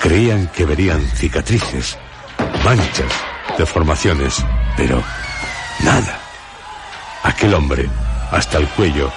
Creían 0.00 0.46
que 0.46 0.64
verían 0.64 1.06
cicatrices, 1.14 1.98
manchas, 2.64 3.12
deformaciones, 3.58 4.42
pero 4.74 5.04
nada. 5.80 6.18
Aquel 7.24 7.52
hombre, 7.52 7.90
hasta 8.30 8.56
el 8.56 8.66
cuello, 8.68 9.12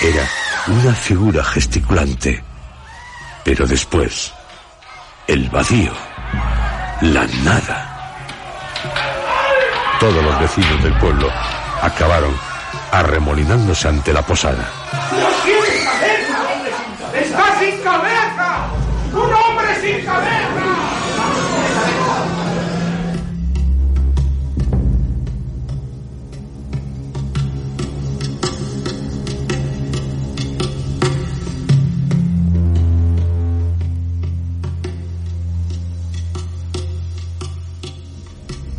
era 0.00 0.22
una 0.68 0.94
figura 0.94 1.42
gesticulante. 1.42 2.44
Pero 3.42 3.66
después, 3.66 4.32
el 5.26 5.50
vacío, 5.50 5.90
la 7.00 7.26
nada. 7.42 8.14
Todos 9.98 10.22
los 10.22 10.38
vecinos 10.38 10.84
del 10.84 10.96
pueblo 10.98 11.28
acabaron 11.82 12.32
arremolinándose 12.92 13.88
ante 13.88 14.12
la 14.12 14.22
posada. 14.22 14.68
¡No 15.12 15.28
tiene 15.44 15.84
cabeza! 15.84 17.18
¡Está 17.18 17.58
sin 17.60 17.80
cabeza! 17.82 18.66
¡Un 19.12 19.32
hombre 19.32 19.80
sin 19.80 20.04
cabeza! 20.04 20.86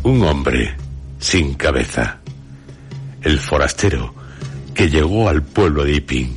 Un 0.04 0.22
hombre 0.22 0.74
sin 1.18 1.54
cabeza. 1.54 2.17
El 3.28 3.38
forastero 3.38 4.14
que 4.74 4.88
llegó 4.88 5.28
al 5.28 5.42
pueblo 5.42 5.84
de 5.84 5.96
Iping 5.96 6.34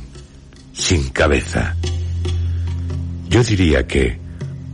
sin 0.74 1.08
cabeza. 1.08 1.74
Yo 3.30 3.42
diría 3.42 3.86
que 3.86 4.18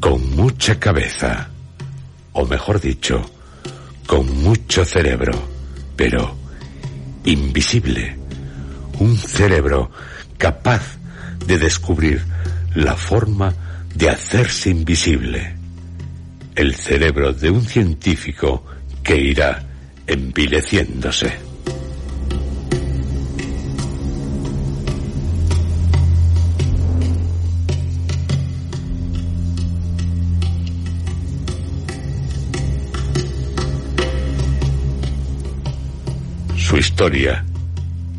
con 0.01 0.35
mucha 0.35 0.81
cabeza, 0.81 1.49
o 2.33 2.45
mejor 2.45 2.81
dicho, 2.81 3.25
con 4.05 4.43
mucho 4.43 4.85
cerebro, 4.85 5.31
pero 5.95 6.37
invisible. 7.23 8.19
Un 8.99 9.17
cerebro 9.17 9.93
capaz 10.39 10.99
de 11.47 11.57
descubrir 11.57 12.25
la 12.75 12.97
forma 12.97 13.55
de 13.95 14.11
hacerse 14.11 14.71
invisible. 14.71 15.55
El 16.57 16.75
cerebro 16.75 17.33
de 17.33 17.49
un 17.49 17.65
científico 17.65 18.67
que 19.05 19.17
irá 19.17 19.65
envileciéndose. 20.09 21.48
Historia, 36.99 37.45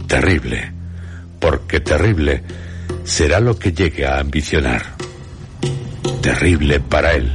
terrible, 0.08 0.72
porque 1.38 1.82
terrible 1.82 2.42
será 3.04 3.42
lo 3.42 3.60
que 3.60 3.74
llegue 3.74 4.06
a 4.06 4.22
ambicionar. 4.22 4.96
Terrible 6.22 6.80
para 6.80 7.12
él, 7.12 7.30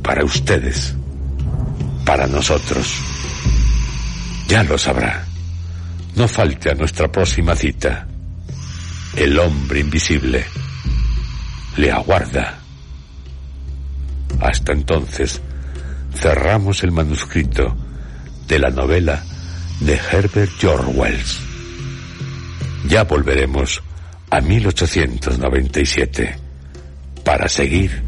para 0.00 0.24
ustedes, 0.24 0.94
para 2.04 2.28
nosotros. 2.28 2.86
Ya 4.46 4.62
lo 4.62 4.78
sabrá. 4.78 5.26
No 6.14 6.28
falte 6.28 6.70
a 6.70 6.74
nuestra 6.74 7.10
próxima 7.10 7.56
cita. 7.56 8.06
El 9.16 9.36
hombre 9.40 9.80
invisible 9.80 10.44
le 11.78 11.90
aguarda. 11.90 12.60
Hasta 14.38 14.70
entonces, 14.70 15.40
cerramos 16.14 16.84
el 16.84 16.92
manuscrito 16.92 17.76
de 18.46 18.60
la 18.60 18.70
novela 18.70 19.20
de 19.80 19.94
Herbert 19.94 20.52
George 20.58 20.90
Wells. 20.92 21.40
Ya 22.88 23.04
volveremos 23.04 23.82
a 24.30 24.40
1897 24.40 26.36
para 27.24 27.48
seguir 27.48 28.02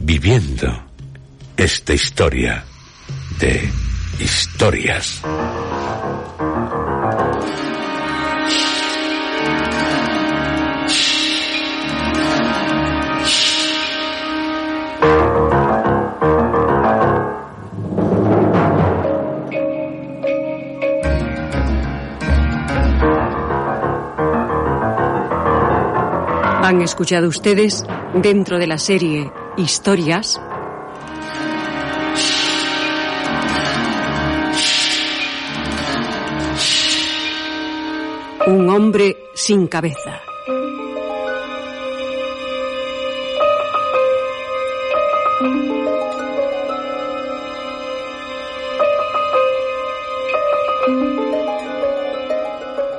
viviendo 0.00 0.84
esta 1.56 1.94
historia 1.94 2.64
de 3.38 3.68
historias. 4.20 5.20
Han 26.68 26.82
escuchado 26.82 27.28
ustedes, 27.28 27.82
dentro 28.12 28.58
de 28.58 28.66
la 28.66 28.76
serie 28.76 29.32
Historias, 29.56 30.38
Un 38.46 38.68
hombre 38.68 39.16
sin 39.32 39.66
cabeza. 39.66 40.20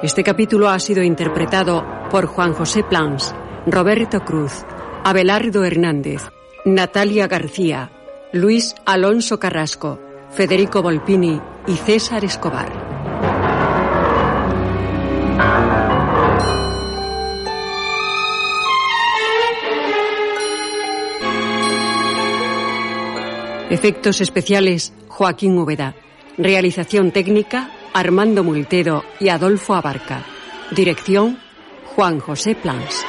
Este 0.02 0.24
capítulo 0.24 0.70
ha 0.70 0.80
sido 0.80 1.04
interpretado 1.04 1.86
por 2.10 2.26
Juan 2.26 2.54
José 2.54 2.84
Plans, 2.84 3.36
Roberto 3.66 4.22
Cruz, 4.22 4.66
Abelardo 5.04 5.64
Hernández, 5.64 6.24
Natalia 6.66 7.28
García, 7.28 7.92
Luis 8.32 8.76
Alonso 8.86 9.40
Carrasco, 9.40 10.00
Federico 10.32 10.82
Volpini 10.82 11.40
y 11.68 11.74
César 11.74 12.24
Escobar. 12.24 12.72
Efectos 23.70 24.20
especiales 24.22 24.94
Joaquín 25.08 25.58
Úbeda. 25.58 25.96
Realización 26.38 27.12
técnica 27.12 27.70
Armando 27.94 28.44
Multedo 28.44 29.04
y 29.20 29.30
Adolfo 29.30 29.76
Abarca. 29.76 30.24
Dirección 30.72 31.38
Juan 31.96 32.20
José 32.20 32.56
Plans. 32.56 33.06